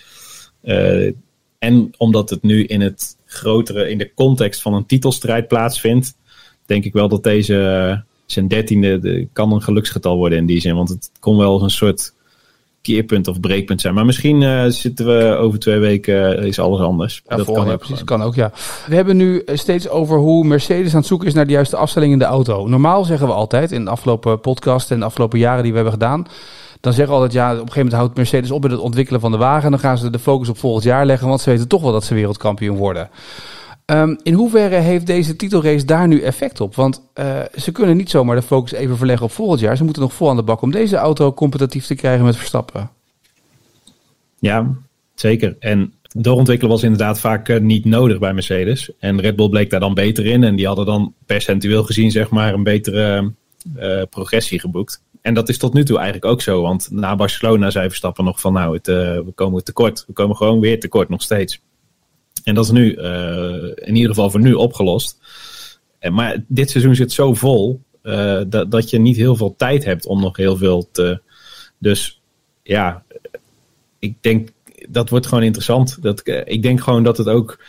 Uh, 0.62 1.12
en 1.58 1.90
omdat 1.96 2.30
het 2.30 2.42
nu 2.42 2.64
in 2.64 2.80
het 2.80 3.16
grotere, 3.24 3.90
in 3.90 3.98
de 3.98 4.14
context 4.14 4.62
van 4.62 4.74
een 4.74 4.86
titelstrijd 4.86 5.48
plaatsvindt, 5.48 6.16
denk 6.66 6.84
ik 6.84 6.92
wel 6.92 7.08
dat 7.08 7.22
deze 7.22 8.04
zijn 8.26 8.48
dertiende 8.48 8.98
de, 8.98 9.28
kan 9.32 9.52
een 9.52 9.62
geluksgetal 9.62 10.16
worden 10.16 10.38
in 10.38 10.46
die 10.46 10.60
zin. 10.60 10.74
Want 10.74 10.88
het 10.88 11.10
kon 11.20 11.36
wel 11.36 11.62
een 11.62 11.70
soort 11.70 12.14
keerpunt 12.86 13.28
of 13.28 13.40
breekpunt 13.40 13.80
zijn. 13.80 13.94
Maar 13.94 14.04
misschien 14.04 14.40
uh, 14.40 14.64
zitten 14.66 15.06
we 15.06 15.36
over 15.36 15.58
twee 15.58 15.78
weken, 15.78 16.38
uh, 16.38 16.44
is 16.44 16.58
alles 16.58 16.80
anders. 16.80 17.22
Ja, 17.28 17.36
dat 17.36 17.46
kan, 17.46 17.70
ook 17.70 17.78
precies, 17.78 18.04
kan 18.04 18.22
ook, 18.22 18.34
ja. 18.34 18.52
We 18.86 18.94
hebben 18.94 19.16
nu 19.16 19.38
eh, 19.38 19.56
steeds 19.56 19.88
over 19.88 20.18
hoe 20.18 20.44
Mercedes 20.44 20.92
aan 20.92 20.98
het 20.98 21.06
zoeken 21.06 21.28
is 21.28 21.34
naar 21.34 21.46
de 21.46 21.52
juiste 21.52 21.76
afstelling 21.76 22.12
in 22.12 22.18
de 22.18 22.24
auto. 22.24 22.66
Normaal 22.66 23.04
zeggen 23.04 23.26
we 23.26 23.32
altijd, 23.32 23.72
in 23.72 23.84
de 23.84 23.90
afgelopen 23.90 24.40
podcast 24.40 24.90
en 24.90 24.98
de 24.98 25.04
afgelopen 25.04 25.38
jaren 25.38 25.62
die 25.62 25.72
we 25.72 25.78
hebben 25.78 25.94
gedaan... 25.94 26.26
Dan 26.80 26.92
zeggen 26.94 27.14
we 27.14 27.20
altijd, 27.20 27.40
ja, 27.40 27.46
op 27.46 27.52
een 27.52 27.58
gegeven 27.58 27.82
moment 27.82 28.00
houdt 28.00 28.16
Mercedes 28.16 28.50
op 28.50 28.62
met 28.62 28.70
het 28.70 28.80
ontwikkelen 28.80 29.20
van 29.20 29.30
de 29.30 29.36
wagen. 29.36 29.70
Dan 29.70 29.80
gaan 29.80 29.98
ze 29.98 30.10
de 30.10 30.18
focus 30.18 30.48
op 30.48 30.58
volgend 30.58 30.84
jaar 30.84 31.06
leggen, 31.06 31.28
want 31.28 31.40
ze 31.40 31.50
weten 31.50 31.68
toch 31.68 31.82
wel 31.82 31.92
dat 31.92 32.04
ze 32.04 32.14
wereldkampioen 32.14 32.76
worden. 32.76 33.10
Um, 33.92 34.18
in 34.22 34.34
hoeverre 34.34 34.76
heeft 34.76 35.06
deze 35.06 35.36
titelrace 35.36 35.84
daar 35.84 36.08
nu 36.08 36.20
effect 36.20 36.60
op? 36.60 36.74
Want 36.74 37.02
uh, 37.14 37.40
ze 37.56 37.72
kunnen 37.72 37.96
niet 37.96 38.10
zomaar 38.10 38.36
de 38.36 38.42
focus 38.42 38.72
even 38.72 38.96
verleggen 38.96 39.26
op 39.26 39.32
volgend 39.32 39.60
jaar. 39.60 39.76
Ze 39.76 39.84
moeten 39.84 40.02
nog 40.02 40.14
vol 40.14 40.30
aan 40.30 40.36
de 40.36 40.42
bak 40.42 40.62
om 40.62 40.70
deze 40.70 40.96
auto 40.96 41.32
competitief 41.32 41.86
te 41.86 41.94
krijgen 41.94 42.24
met 42.24 42.36
Verstappen. 42.36 42.90
Ja, 44.38 44.74
zeker. 45.14 45.56
En 45.58 45.94
doorontwikkelen 46.02 46.72
was 46.72 46.82
inderdaad 46.82 47.20
vaak 47.20 47.48
uh, 47.48 47.60
niet 47.60 47.84
nodig 47.84 48.18
bij 48.18 48.34
Mercedes. 48.34 48.90
En 48.98 49.20
Red 49.20 49.36
Bull 49.36 49.48
bleek 49.48 49.70
daar 49.70 49.80
dan 49.80 49.94
beter 49.94 50.26
in. 50.26 50.44
En 50.44 50.56
die 50.56 50.66
hadden 50.66 50.86
dan 50.86 51.14
percentueel 51.26 51.84
gezien 51.84 52.10
zeg 52.10 52.30
maar 52.30 52.54
een 52.54 52.62
betere 52.62 53.32
uh, 53.76 54.02
progressie 54.10 54.60
geboekt. 54.60 55.02
En 55.20 55.34
dat 55.34 55.48
is 55.48 55.58
tot 55.58 55.72
nu 55.74 55.84
toe 55.84 55.96
eigenlijk 55.96 56.26
ook 56.32 56.42
zo. 56.42 56.62
Want 56.62 56.88
na 56.90 57.16
Barcelona 57.16 57.70
zei 57.70 57.88
Verstappen 57.88 58.24
nog 58.24 58.40
van 58.40 58.52
nou, 58.52 58.74
het, 58.74 58.86
we 58.86 59.32
komen 59.34 59.64
tekort. 59.64 60.04
We 60.06 60.12
komen 60.12 60.36
gewoon 60.36 60.60
weer 60.60 60.80
tekort 60.80 61.08
nog 61.08 61.22
steeds. 61.22 61.60
En 62.46 62.54
dat 62.54 62.64
is 62.64 62.70
nu 62.70 62.96
uh, 62.96 63.72
in 63.74 63.94
ieder 63.94 64.08
geval 64.08 64.30
voor 64.30 64.40
nu 64.40 64.52
opgelost. 64.52 65.18
En, 65.98 66.14
maar 66.14 66.44
dit 66.48 66.70
seizoen 66.70 66.94
zit 66.94 67.12
zo 67.12 67.34
vol 67.34 67.80
uh, 68.02 68.40
dat, 68.46 68.70
dat 68.70 68.90
je 68.90 68.98
niet 68.98 69.16
heel 69.16 69.36
veel 69.36 69.54
tijd 69.56 69.84
hebt 69.84 70.06
om 70.06 70.20
nog 70.20 70.36
heel 70.36 70.56
veel 70.56 70.88
te. 70.92 71.20
Dus 71.78 72.20
ja, 72.62 73.02
ik 73.98 74.14
denk 74.20 74.48
dat 74.88 75.10
wordt 75.10 75.26
gewoon 75.26 75.44
interessant. 75.44 76.02
Dat, 76.02 76.20
uh, 76.24 76.40
ik 76.44 76.62
denk 76.62 76.80
gewoon 76.80 77.02
dat 77.02 77.16
het 77.16 77.28
ook 77.28 77.64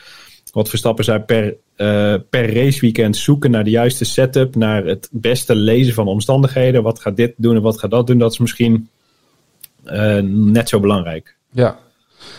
wat 0.51 0.69
Verstappen 0.69 1.03
zei 1.03 1.19
per, 1.19 1.55
per 2.29 2.53
raceweekend 2.53 3.17
zoeken 3.17 3.51
naar 3.51 3.63
de 3.63 3.69
juiste 3.69 4.05
setup, 4.05 4.55
naar 4.55 4.86
het 4.86 5.10
beste 5.12 5.55
lezen 5.55 5.93
van 5.93 6.07
omstandigheden. 6.07 6.84
Wat 6.84 7.00
gaat 7.00 7.15
dit 7.15 7.34
doen 7.38 7.56
en 7.56 7.62
wat 7.62 7.80
gaat 7.80 7.91
dat 7.91 8.08
doen? 8.08 8.17
Dat 8.17 8.32
is 8.32 8.38
misschien 8.38 8.89
net 10.23 10.69
zo 10.69 10.80
belangrijk. 10.80 11.36
Ja, 11.51 11.80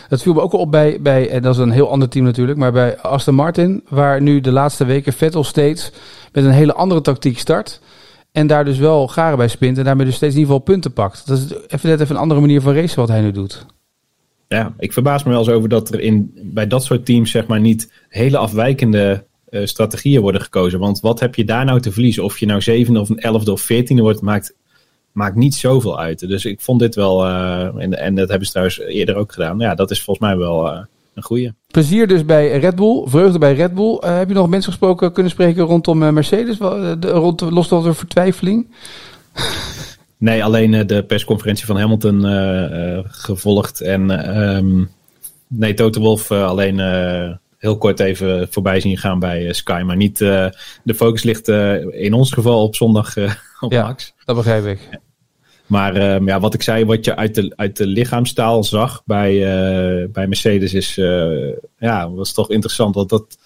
dat 0.07 0.21
viel 0.21 0.33
me 0.33 0.41
ook 0.41 0.53
al 0.53 0.59
op 0.59 0.71
bij, 0.71 1.01
bij, 1.01 1.29
en 1.29 1.41
dat 1.41 1.53
is 1.53 1.61
een 1.61 1.71
heel 1.71 1.89
ander 1.89 2.09
team 2.09 2.25
natuurlijk, 2.25 2.57
maar 2.57 2.71
bij 2.71 2.97
Aston 2.97 3.35
Martin, 3.35 3.83
waar 3.89 4.21
nu 4.21 4.41
de 4.41 4.51
laatste 4.51 4.85
weken 4.85 5.13
Vettel 5.13 5.43
steeds 5.43 5.91
met 6.31 6.43
een 6.43 6.51
hele 6.51 6.73
andere 6.73 7.01
tactiek 7.01 7.39
start. 7.39 7.81
En 8.31 8.47
daar 8.47 8.65
dus 8.65 8.77
wel 8.77 9.07
garen 9.07 9.37
bij 9.37 9.47
spint 9.47 9.77
en 9.77 9.83
daarmee 9.83 10.05
dus 10.05 10.15
steeds 10.15 10.33
in 10.33 10.39
ieder 10.39 10.53
geval 10.55 10.73
punten 10.73 10.93
pakt. 10.93 11.27
Dat 11.27 11.37
is 11.37 11.53
even 11.67 11.89
net 11.89 11.99
even 11.99 12.15
een 12.15 12.21
andere 12.21 12.39
manier 12.39 12.61
van 12.61 12.73
racen 12.73 12.99
wat 12.99 13.07
hij 13.09 13.21
nu 13.21 13.31
doet. 13.31 13.65
Ja, 14.47 14.73
ik 14.77 14.93
verbaas 14.93 15.23
me 15.23 15.29
wel 15.29 15.39
eens 15.39 15.49
over 15.49 15.69
dat 15.69 15.93
er 15.93 15.99
in, 15.99 16.31
bij 16.43 16.67
dat 16.67 16.83
soort 16.83 17.05
teams 17.05 17.31
zeg 17.31 17.47
maar 17.47 17.59
niet 17.59 17.91
hele 18.09 18.37
afwijkende 18.37 19.25
uh, 19.49 19.65
strategieën 19.65 20.21
worden 20.21 20.41
gekozen. 20.41 20.79
Want 20.79 20.99
wat 20.99 21.19
heb 21.19 21.35
je 21.35 21.45
daar 21.45 21.65
nou 21.65 21.79
te 21.79 21.91
verliezen? 21.91 22.23
Of 22.23 22.37
je 22.37 22.45
nou 22.45 22.61
zevende 22.61 22.99
of 22.99 23.09
elfde 23.09 23.51
of 23.51 23.61
veertiende 23.61 24.01
wordt, 24.01 24.21
maakt 24.21 24.55
maakt 25.11 25.35
niet 25.35 25.55
zoveel 25.55 25.99
uit. 25.99 26.19
Dus 26.19 26.45
ik 26.45 26.61
vond 26.61 26.79
dit 26.79 26.95
wel, 26.95 27.25
uh, 27.25 27.63
en, 27.63 27.99
en 27.99 28.15
dat 28.15 28.29
hebben 28.29 28.45
ze 28.45 28.51
trouwens 28.51 28.79
eerder 28.79 29.15
ook 29.15 29.33
gedaan. 29.33 29.59
Ja, 29.59 29.75
dat 29.75 29.91
is 29.91 30.01
volgens 30.01 30.27
mij 30.27 30.37
wel 30.37 30.67
uh, 30.67 30.79
een 31.13 31.23
goede. 31.23 31.53
Plezier 31.67 32.07
dus 32.07 32.25
bij 32.25 32.59
Red 32.59 32.75
Bull, 32.75 33.03
vreugde 33.05 33.39
bij 33.39 33.53
Red 33.53 33.73
Bull. 33.73 34.01
Uh, 34.03 34.17
heb 34.17 34.27
je 34.27 34.33
nog 34.33 34.49
mensen 34.49 34.71
gesproken 34.71 35.13
kunnen 35.13 35.31
spreken 35.31 35.63
rondom 35.63 35.97
Mercedes, 35.97 36.57
de, 36.57 37.09
rond, 37.09 37.41
los 37.41 37.67
van 37.67 37.83
de 37.83 37.93
vertwijfeling? 37.93 38.67
Nee, 40.17 40.43
alleen 40.43 40.87
de 40.87 41.03
persconferentie 41.03 41.65
van 41.65 41.77
Hamilton 41.77 42.21
gevolgd. 43.07 43.81
En 43.81 44.09
um, 44.41 44.89
nee, 45.47 45.73
Toto 45.73 45.99
Wolf 45.99 46.31
alleen 46.31 46.75
heel 47.59 47.77
kort 47.77 47.99
even 47.99 48.47
voorbij 48.51 48.79
zien 48.79 48.97
gaan 48.97 49.19
bij 49.19 49.53
Sky. 49.53 49.81
Maar 49.85 49.95
niet, 49.95 50.17
de 50.17 50.93
focus 50.95 51.23
ligt 51.23 51.47
in 51.91 52.13
ons 52.13 52.31
geval 52.31 52.63
op 52.63 52.75
zondag 52.75 53.15
op 53.59 53.71
ja, 53.71 53.83
Max. 53.83 54.13
dat 54.25 54.35
begrijp 54.35 54.65
ik. 54.65 54.99
Maar 55.69 55.95
uh, 55.95 56.25
ja, 56.25 56.39
wat 56.39 56.53
ik 56.53 56.61
zei, 56.61 56.85
wat 56.85 57.05
je 57.05 57.15
uit 57.15 57.35
de, 57.35 57.53
uit 57.55 57.77
de 57.77 57.85
lichaamstaal 57.85 58.63
zag 58.63 59.01
bij, 59.05 59.33
uh, 59.33 60.07
bij 60.11 60.27
Mercedes 60.27 60.73
is, 60.73 60.97
uh, 60.97 61.53
ja, 61.77 62.11
was 62.11 62.33
toch 62.33 62.49
interessant. 62.49 62.95
Want 62.95 63.09
dat, 63.09 63.37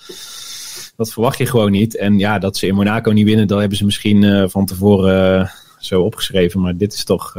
dat 0.95 1.11
verwacht 1.11 1.37
je 1.37 1.45
gewoon 1.45 1.71
niet. 1.71 1.97
En 1.97 2.19
ja, 2.19 2.39
dat 2.39 2.57
ze 2.57 2.67
in 2.67 2.75
Monaco 2.75 3.11
niet 3.11 3.25
winnen, 3.25 3.47
dat 3.47 3.59
hebben 3.59 3.77
ze 3.77 3.85
misschien 3.85 4.49
van 4.49 4.65
tevoren 4.65 5.51
zo 5.79 6.01
opgeschreven. 6.01 6.61
Maar 6.61 6.77
dit 6.77 6.93
is 6.93 7.03
toch 7.03 7.35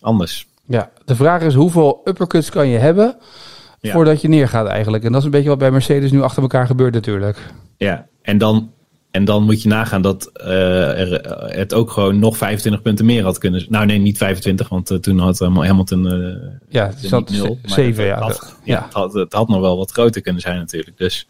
anders. 0.00 0.46
Ja, 0.66 0.90
de 1.04 1.16
vraag 1.16 1.42
is 1.42 1.54
hoeveel 1.54 2.00
uppercuts 2.04 2.50
kan 2.50 2.68
je 2.68 2.78
hebben 2.78 3.16
ja. 3.80 3.92
voordat 3.92 4.20
je 4.20 4.28
neergaat 4.28 4.66
eigenlijk. 4.66 5.04
En 5.04 5.10
dat 5.10 5.20
is 5.20 5.24
een 5.24 5.32
beetje 5.32 5.48
wat 5.48 5.58
bij 5.58 5.70
Mercedes 5.70 6.10
nu 6.10 6.22
achter 6.22 6.42
elkaar 6.42 6.66
gebeurt 6.66 6.94
natuurlijk. 6.94 7.38
Ja, 7.76 8.06
en 8.22 8.38
dan 8.38 8.70
en 9.10 9.24
dan 9.24 9.42
moet 9.42 9.62
je 9.62 9.68
nagaan 9.68 10.02
dat 10.02 10.30
uh, 10.40 11.00
er, 11.00 11.20
het 11.58 11.74
ook 11.74 11.90
gewoon 11.90 12.18
nog 12.18 12.36
25 12.36 12.82
punten 12.82 13.04
meer 13.04 13.24
had 13.24 13.38
kunnen 13.38 13.66
Nou 13.68 13.86
nee, 13.86 13.98
niet 13.98 14.18
25, 14.18 14.68
want 14.68 14.90
uh, 14.90 14.98
toen 14.98 15.18
had 15.18 15.38
Hamilton 15.38 16.06
uh, 16.06 16.36
ja, 16.68 16.86
het 16.86 16.98
zat 16.98 17.32
7 17.62 18.04
ja. 18.04 18.18
Had, 18.18 18.56
ja, 18.64 18.84
Het, 18.84 18.92
had, 18.92 19.12
het 19.12 19.32
had 19.32 19.48
nog 19.48 19.60
wel 19.60 19.76
wat 19.76 19.90
groter 19.90 20.20
kunnen 20.20 20.42
zijn 20.42 20.56
natuurlijk. 20.56 20.98
Dus 20.98 21.28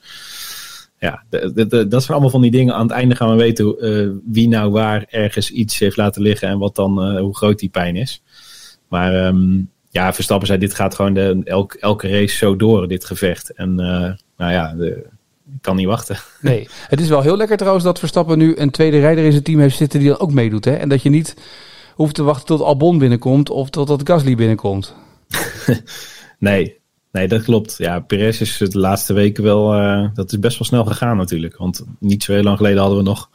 ja, 0.99 1.25
de, 1.31 1.53
de, 1.55 1.67
de, 1.67 1.89
dat 1.89 2.01
zijn 2.01 2.13
allemaal 2.13 2.31
van 2.31 2.43
die 2.43 2.51
dingen. 2.51 2.75
Aan 2.75 2.83
het 2.83 2.91
einde 2.91 3.15
gaan 3.15 3.31
we 3.31 3.37
weten 3.37 3.77
wie 4.33 4.49
nou 4.49 4.71
waar 4.71 5.07
ergens 5.09 5.51
iets 5.51 5.79
heeft 5.79 5.97
laten 5.97 6.23
liggen 6.23 6.49
en 6.49 6.59
wat 6.59 6.77
dan, 6.77 7.19
hoe 7.19 7.37
groot 7.37 7.59
die 7.59 7.69
pijn 7.69 7.97
is. 7.97 8.23
Maar 8.89 9.27
um, 9.27 9.71
ja, 9.91 10.13
Verstappen 10.13 10.47
zei, 10.47 10.59
dit 10.59 10.75
gaat 10.75 10.95
gewoon 10.95 11.15
de, 11.15 11.41
elk, 11.45 11.75
elke 11.75 12.09
race 12.09 12.37
zo 12.37 12.57
door, 12.57 12.89
dit 12.89 13.05
gevecht. 13.05 13.53
En 13.53 13.75
nou 14.37 14.53
ja, 14.53 14.75
de, 14.75 15.07
ik 15.55 15.63
kan 15.63 15.77
niet 15.77 15.87
wachten. 15.87 16.17
Nee, 16.41 16.69
het 16.89 17.01
is 17.01 17.09
wel 17.09 17.23
heel 17.23 17.37
lekker 17.37 17.57
trouwens 17.57 17.85
dat 17.85 17.99
Verstappen 17.99 18.39
nu 18.39 18.57
een 18.57 18.71
tweede 18.71 19.01
rijder 19.01 19.25
in 19.25 19.33
zijn 19.33 19.43
team 19.43 19.61
heeft 19.61 19.77
zitten 19.77 20.01
die 20.01 20.09
dan 20.09 20.19
ook 20.19 20.33
meedoet. 20.33 20.65
Hè? 20.65 20.73
En 20.73 20.89
dat 20.89 21.03
je 21.03 21.11
niet 21.11 21.37
hoeft 21.95 22.15
te 22.15 22.23
wachten 22.23 22.47
tot 22.47 22.61
Albon 22.61 22.99
binnenkomt 22.99 23.51
of 23.51 23.71
tot 23.71 24.09
Gasly 24.09 24.35
binnenkomt. 24.35 24.95
nee, 26.39 26.81
nee, 27.13 27.29
dat 27.29 27.43
klopt. 27.43 27.75
Ja, 27.79 28.01
Perez 28.01 28.41
is 28.41 28.59
de 28.59 28.79
laatste 28.79 29.13
weken 29.13 29.43
wel, 29.43 29.81
uh, 29.81 30.09
dat 30.15 30.33
is 30.33 30.39
best 30.39 30.59
wel 30.59 30.69
snel 30.69 30.85
gegaan 30.85 31.17
natuurlijk. 31.17 31.57
Want 31.57 31.85
niet 31.99 32.23
zo 32.23 32.33
heel 32.33 32.43
lang 32.43 32.57
geleden 32.57 32.79
hadden 32.79 32.99
we 32.99 33.05
nog 33.05 33.31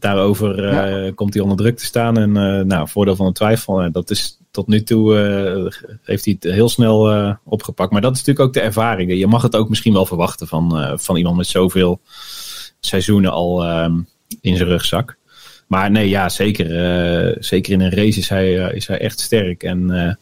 daarover, 0.00 0.62
ja. 0.62 1.12
komt 1.14 1.34
hij 1.34 1.42
onder 1.42 1.56
druk 1.56 1.76
te 1.76 1.84
staan. 1.84 2.18
En 2.18 2.28
uh, 2.28 2.60
nou, 2.60 2.88
voordeel 2.88 3.16
van 3.16 3.26
de 3.26 3.32
twijfel, 3.32 3.92
dat 3.92 4.10
is 4.10 4.38
tot 4.50 4.66
nu 4.66 4.82
toe 4.82 5.14
heeft 6.02 6.24
hij 6.24 6.36
het 6.40 6.52
heel 6.52 6.68
snel 6.68 7.36
opgepakt. 7.44 7.92
Maar 7.92 8.00
dat 8.00 8.12
is 8.12 8.18
natuurlijk 8.18 8.46
ook 8.46 8.54
de 8.54 8.60
ervaring. 8.60 9.18
Je 9.18 9.26
mag 9.26 9.42
het 9.42 9.56
ook 9.56 9.68
misschien 9.68 9.92
wel 9.92 10.06
verwachten 10.06 10.46
van, 10.46 10.98
van 10.98 11.16
iemand 11.16 11.36
met 11.36 11.46
zoveel 11.46 12.00
seizoenen 12.80 13.30
al 13.30 13.64
ehm, 13.64 14.00
in 14.40 14.56
zijn 14.56 14.68
rugzak. 14.68 15.16
Maar 15.66 15.90
nee, 15.90 16.08
ja, 16.08 16.28
zeker. 16.28 16.66
zeker 17.44 17.72
in 17.72 17.80
een 17.80 17.94
race 17.94 18.18
is 18.18 18.28
hij, 18.28 18.52
is 18.52 18.86
hij 18.86 18.98
echt 18.98 19.20
sterk. 19.20 19.62
En 19.62 20.18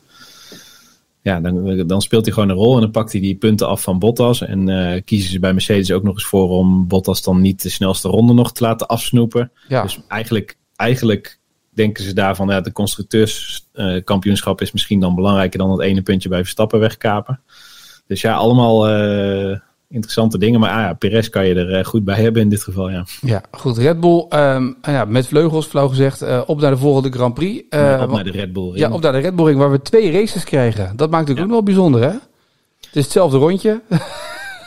ja, 1.23 1.41
dan, 1.41 1.87
dan 1.87 2.03
speelt 2.03 2.25
hij 2.25 2.35
gewoon 2.35 2.49
een 2.49 2.57
rol 2.57 2.75
en 2.75 2.81
dan 2.81 2.91
pakt 2.91 3.13
hij 3.13 3.21
die 3.21 3.35
punten 3.35 3.69
af 3.69 3.83
van 3.83 3.99
Bottas. 3.99 4.41
En 4.41 5.05
kiezen 5.05 5.31
ze 5.31 5.39
bij 5.39 5.53
Mercedes 5.53 5.93
ook 5.93 6.03
nog 6.03 6.15
eens 6.15 6.27
voor 6.27 6.49
om 6.49 6.87
Bottas 6.87 7.23
dan 7.23 7.41
niet 7.41 7.63
de 7.63 7.69
snelste 7.69 8.09
ronde 8.09 8.33
nog 8.33 8.53
te 8.53 8.65
laten 8.65 8.87
afsnoepen. 8.87 9.53
Ja. 9.69 9.83
Dus 9.83 10.01
eigenlijk, 10.09 10.57
eigenlijk 10.77 11.39
denken 11.75 12.05
ze 12.05 12.13
daarvan, 12.13 12.49
ja, 12.49 12.61
de 12.61 12.73
constructeurskampioenschap 12.73 14.61
is 14.61 14.73
misschien 14.73 15.01
dan 15.01 15.15
belangrijker 15.15 15.59
dan 15.59 15.71
het 15.71 15.81
ene 15.81 16.03
puntje 16.03 16.29
bij 16.29 16.41
Verstappen 16.41 16.81
wegkapen. 16.81 17.41
Dus 18.07 18.21
ja, 18.21 18.35
allemaal 18.35 18.91
uh, 18.91 19.59
interessante 19.91 20.39
dingen. 20.39 20.61
Maar 20.61 20.71
ah, 20.71 20.77
ja, 20.77 20.93
Perez 20.93 21.29
kan 21.29 21.47
je 21.47 21.55
er 21.55 21.85
goed 21.85 22.05
bij 22.05 22.23
hebben 22.23 22.43
in 22.43 22.49
dit 22.49 22.63
geval, 22.63 22.91
ja. 22.91 23.05
Ja, 23.21 23.43
goed. 23.51 23.79
Red 23.79 24.01
Bull 24.01 24.27
um, 24.31 24.77
ja, 24.83 25.05
met 25.05 25.27
vleugels, 25.27 25.67
flauw 25.67 25.89
gezegd, 25.89 26.23
uh, 26.23 26.43
op 26.47 26.61
naar 26.61 26.71
de 26.71 26.77
volgende 26.77 27.11
Grand 27.11 27.35
Prix. 27.35 27.65
Uh, 27.71 28.01
op 28.03 28.11
naar 28.11 28.25
de 28.25 28.31
Red 28.31 28.53
Bull 28.53 28.65
Ring. 28.65 28.79
Ja, 28.79 28.91
op 28.91 29.01
naar 29.01 29.13
de 29.13 29.19
Red 29.19 29.37
Bull 29.37 29.47
Ring, 29.47 29.59
waar 29.59 29.71
we 29.71 29.83
twee 29.83 30.13
races 30.13 30.45
krijgen. 30.45 30.97
Dat 30.97 31.11
maakt 31.11 31.29
natuurlijk 31.29 31.39
ja. 31.39 31.45
ook 31.45 31.51
wel 31.51 31.63
bijzonder, 31.63 32.03
hè? 32.03 32.17
Het 32.81 32.97
is 32.97 33.05
hetzelfde 33.05 33.39
rondje. 33.39 33.83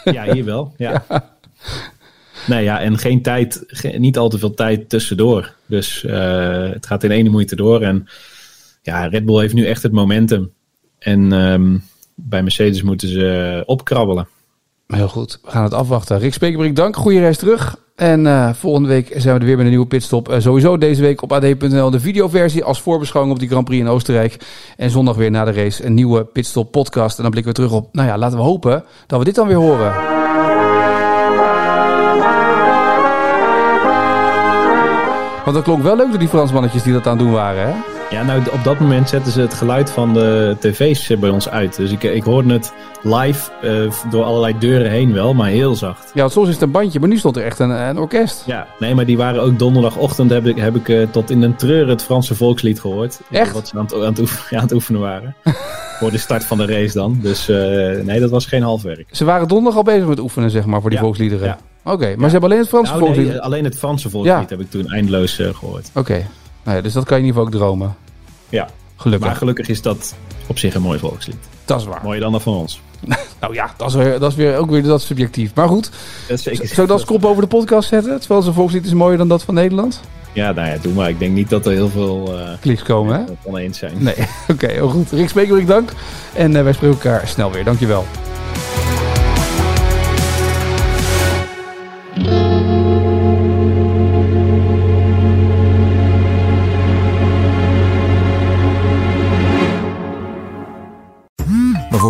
Ja, 0.03 0.33
hier 0.33 0.45
wel. 0.45 0.73
Ja. 0.77 1.03
Nee, 2.47 2.63
ja, 2.63 2.79
en 2.79 2.97
geen 2.97 3.21
tijd, 3.21 3.65
niet 3.97 4.17
al 4.17 4.29
te 4.29 4.37
veel 4.37 4.53
tijd 4.53 4.89
tussendoor. 4.89 5.53
Dus 5.65 6.03
uh, 6.03 6.69
het 6.69 6.85
gaat 6.85 7.03
in 7.03 7.11
ene 7.11 7.29
moeite 7.29 7.55
door. 7.55 7.81
En 7.81 8.07
ja, 8.81 9.05
Red 9.05 9.25
Bull 9.25 9.39
heeft 9.39 9.53
nu 9.53 9.65
echt 9.65 9.83
het 9.83 9.91
momentum. 9.91 10.51
En 10.99 11.31
um, 11.31 11.83
bij 12.15 12.43
Mercedes 12.43 12.81
moeten 12.81 13.07
ze 13.07 13.63
opkrabbelen. 13.65 14.27
Heel 14.87 15.07
goed, 15.07 15.39
we 15.43 15.51
gaan 15.51 15.63
het 15.63 15.73
afwachten. 15.73 16.19
Rick 16.19 16.33
Spekerbrink, 16.33 16.75
dank. 16.75 16.95
Goede 16.95 17.19
reis 17.19 17.37
terug. 17.37 17.81
En 17.95 18.25
uh, 18.25 18.53
volgende 18.53 18.87
week 18.87 19.13
zijn 19.15 19.33
we 19.33 19.39
er 19.39 19.45
weer 19.45 19.55
met 19.55 19.65
een 19.65 19.71
nieuwe 19.71 19.87
pitstop. 19.87 20.29
Uh, 20.29 20.39
sowieso 20.39 20.77
deze 20.77 21.01
week 21.01 21.21
op 21.21 21.31
ad.nl 21.31 21.89
de 21.89 21.99
videoversie 21.99 22.63
als 22.63 22.81
voorbeschouwing 22.81 23.35
op 23.35 23.39
die 23.39 23.49
Grand 23.49 23.65
Prix 23.65 23.81
in 23.81 23.89
Oostenrijk. 23.89 24.37
En 24.77 24.89
zondag 24.89 25.15
weer 25.15 25.31
na 25.31 25.45
de 25.45 25.51
race 25.51 25.85
een 25.85 25.93
nieuwe 25.93 26.23
pitstop 26.25 26.71
podcast. 26.71 27.17
En 27.17 27.21
dan 27.21 27.31
blikken 27.31 27.53
we 27.53 27.59
terug 27.59 27.77
op, 27.77 27.93
nou 27.93 28.07
ja, 28.07 28.17
laten 28.17 28.37
we 28.37 28.43
hopen 28.43 28.83
dat 29.07 29.19
we 29.19 29.25
dit 29.25 29.35
dan 29.35 29.47
weer 29.47 29.57
horen. 29.57 29.93
Want 35.43 35.55
dat 35.55 35.63
klonk 35.63 35.83
wel 35.83 35.95
leuk 35.95 36.09
door 36.09 36.19
die 36.19 36.27
Fransmannetjes 36.27 36.83
die 36.83 36.93
dat 36.93 37.07
aan 37.07 37.17
het 37.17 37.25
doen 37.25 37.33
waren, 37.33 37.67
hè? 37.67 37.92
Ja, 38.13 38.23
nou 38.23 38.43
op 38.51 38.63
dat 38.63 38.79
moment 38.79 39.09
zetten 39.09 39.31
ze 39.31 39.41
het 39.41 39.53
geluid 39.53 39.89
van 39.89 40.13
de 40.13 40.55
tv's 40.59 41.19
bij 41.19 41.29
ons 41.29 41.49
uit. 41.49 41.75
Dus 41.75 41.91
ik, 41.91 42.03
ik 42.03 42.23
hoorde 42.23 42.53
het 42.53 42.73
live 43.01 43.51
uh, 43.63 43.91
door 44.09 44.23
allerlei 44.23 44.55
deuren 44.59 44.91
heen 44.91 45.13
wel, 45.13 45.33
maar 45.33 45.49
heel 45.49 45.75
zacht. 45.75 46.11
Ja, 46.13 46.27
soms 46.27 46.47
is 46.47 46.53
het 46.53 46.63
een 46.63 46.71
bandje, 46.71 46.99
maar 46.99 47.09
nu 47.09 47.17
stond 47.17 47.37
er 47.37 47.43
echt 47.43 47.59
een, 47.59 47.69
een 47.69 47.97
orkest. 47.97 48.43
Ja, 48.45 48.67
nee, 48.79 48.95
maar 48.95 49.05
die 49.05 49.17
waren 49.17 49.41
ook 49.41 49.59
donderdagochtend 49.59 50.29
heb 50.29 50.45
ik, 50.45 50.57
heb 50.57 50.75
ik 50.75 50.87
uh, 50.87 51.07
tot 51.11 51.29
in 51.29 51.41
een 51.41 51.55
treur 51.55 51.87
het 51.87 52.03
Franse 52.03 52.35
volkslied 52.35 52.79
gehoord. 52.79 53.19
Echt? 53.31 53.53
Wat 53.53 53.67
ze 53.67 53.77
aan 53.77 53.83
het, 53.83 53.93
aan 53.93 54.01
het, 54.01 54.19
oefenen, 54.19 54.57
aan 54.59 54.63
het 54.63 54.73
oefenen 54.73 55.01
waren. 55.01 55.35
voor 55.99 56.11
de 56.11 56.17
start 56.17 56.43
van 56.43 56.57
de 56.57 56.65
race 56.65 56.93
dan. 56.93 57.19
Dus 57.21 57.49
uh, 57.49 57.57
nee, 58.01 58.19
dat 58.19 58.29
was 58.29 58.45
geen 58.45 58.63
halfwerk. 58.63 59.07
Ze 59.11 59.25
waren 59.25 59.47
donderdag 59.47 59.77
al 59.77 59.83
bezig 59.83 60.07
met 60.07 60.19
oefenen, 60.19 60.51
zeg 60.51 60.65
maar, 60.65 60.81
voor 60.81 60.89
die 60.89 60.99
ja, 60.99 61.05
volksliederen. 61.05 61.47
Ja. 61.47 61.57
Oké, 61.83 61.93
okay, 61.95 62.13
maar 62.13 62.19
ja. 62.19 62.25
ze 62.25 62.31
hebben 62.31 62.49
alleen 62.49 62.61
het 62.61 62.69
Franse 62.69 62.91
nou, 62.91 63.03
volkslied? 63.03 63.27
Nee, 63.27 63.39
alleen 63.39 63.63
het 63.63 63.77
Franse 63.77 64.09
volkslied 64.09 64.49
heb 64.49 64.59
ik 64.59 64.69
toen 64.69 64.87
eindeloos 64.87 65.35
gehoord. 65.35 65.89
Oké, 65.93 65.99
okay. 65.99 66.25
Nou 66.63 66.81
dus 66.81 66.93
dat 66.93 67.05
kan 67.05 67.17
je 67.17 67.23
in 67.23 67.27
ieder 67.29 67.41
geval 67.41 67.59
ook 67.59 67.67
dromen. 67.67 67.95
Ja, 68.49 68.67
gelukkig. 68.95 69.27
Maar 69.27 69.37
gelukkig 69.37 69.67
is 69.67 69.81
dat 69.81 70.15
op 70.47 70.57
zich 70.57 70.75
een 70.75 70.81
mooi 70.81 70.99
volkslied. 70.99 71.37
Dat 71.65 71.79
is 71.79 71.85
waar. 71.85 71.99
Mooier 72.03 72.21
dan 72.21 72.31
dat 72.31 72.41
van 72.41 72.53
ons. 72.53 72.81
nou 73.41 73.53
ja, 73.53 73.73
dat 73.77 73.89
is, 73.89 73.95
weer, 73.95 74.19
dat 74.19 74.31
is 74.31 74.37
weer 74.37 74.57
ook 74.57 74.69
weer 74.69 74.83
dat 74.83 75.01
subjectief. 75.01 75.55
Maar 75.55 75.67
goed, 75.67 75.91
dat 76.27 76.37
is 76.37 76.43
zeker, 76.43 76.67
zou 76.67 76.81
ik 76.81 76.87
dat 76.87 76.91
als 76.91 77.05
kop 77.05 77.25
over 77.25 77.41
de 77.41 77.47
podcast 77.47 77.89
zetten? 77.89 78.19
Terwijl 78.19 78.41
zijn 78.41 78.53
volkslied 78.53 78.85
is 78.85 78.93
mooier 78.93 79.17
dan 79.17 79.27
dat 79.27 79.43
van 79.43 79.53
Nederland? 79.53 80.01
Ja, 80.33 80.51
nou 80.51 80.67
ja, 80.67 80.77
doe 80.81 80.93
maar. 80.93 81.09
Ik 81.09 81.19
denk 81.19 81.33
niet 81.33 81.49
dat 81.49 81.65
er 81.65 81.71
heel 81.71 81.89
veel 81.89 82.39
uh, 82.39 82.49
kliks 82.59 82.83
komen, 82.83 83.15
hè? 83.15 83.23
oneens 83.43 83.77
zijn. 83.77 83.93
Nee, 83.97 84.13
oké, 84.17 84.51
okay, 84.51 84.73
heel 84.73 84.89
goed. 84.89 85.11
Rick 85.11 85.29
Spekerik, 85.29 85.67
dank. 85.67 85.93
En 86.33 86.55
uh, 86.55 86.63
wij 86.63 86.73
spreken 86.73 86.97
elkaar 86.97 87.27
snel 87.27 87.51
weer. 87.51 87.63
Dankjewel. 87.63 88.05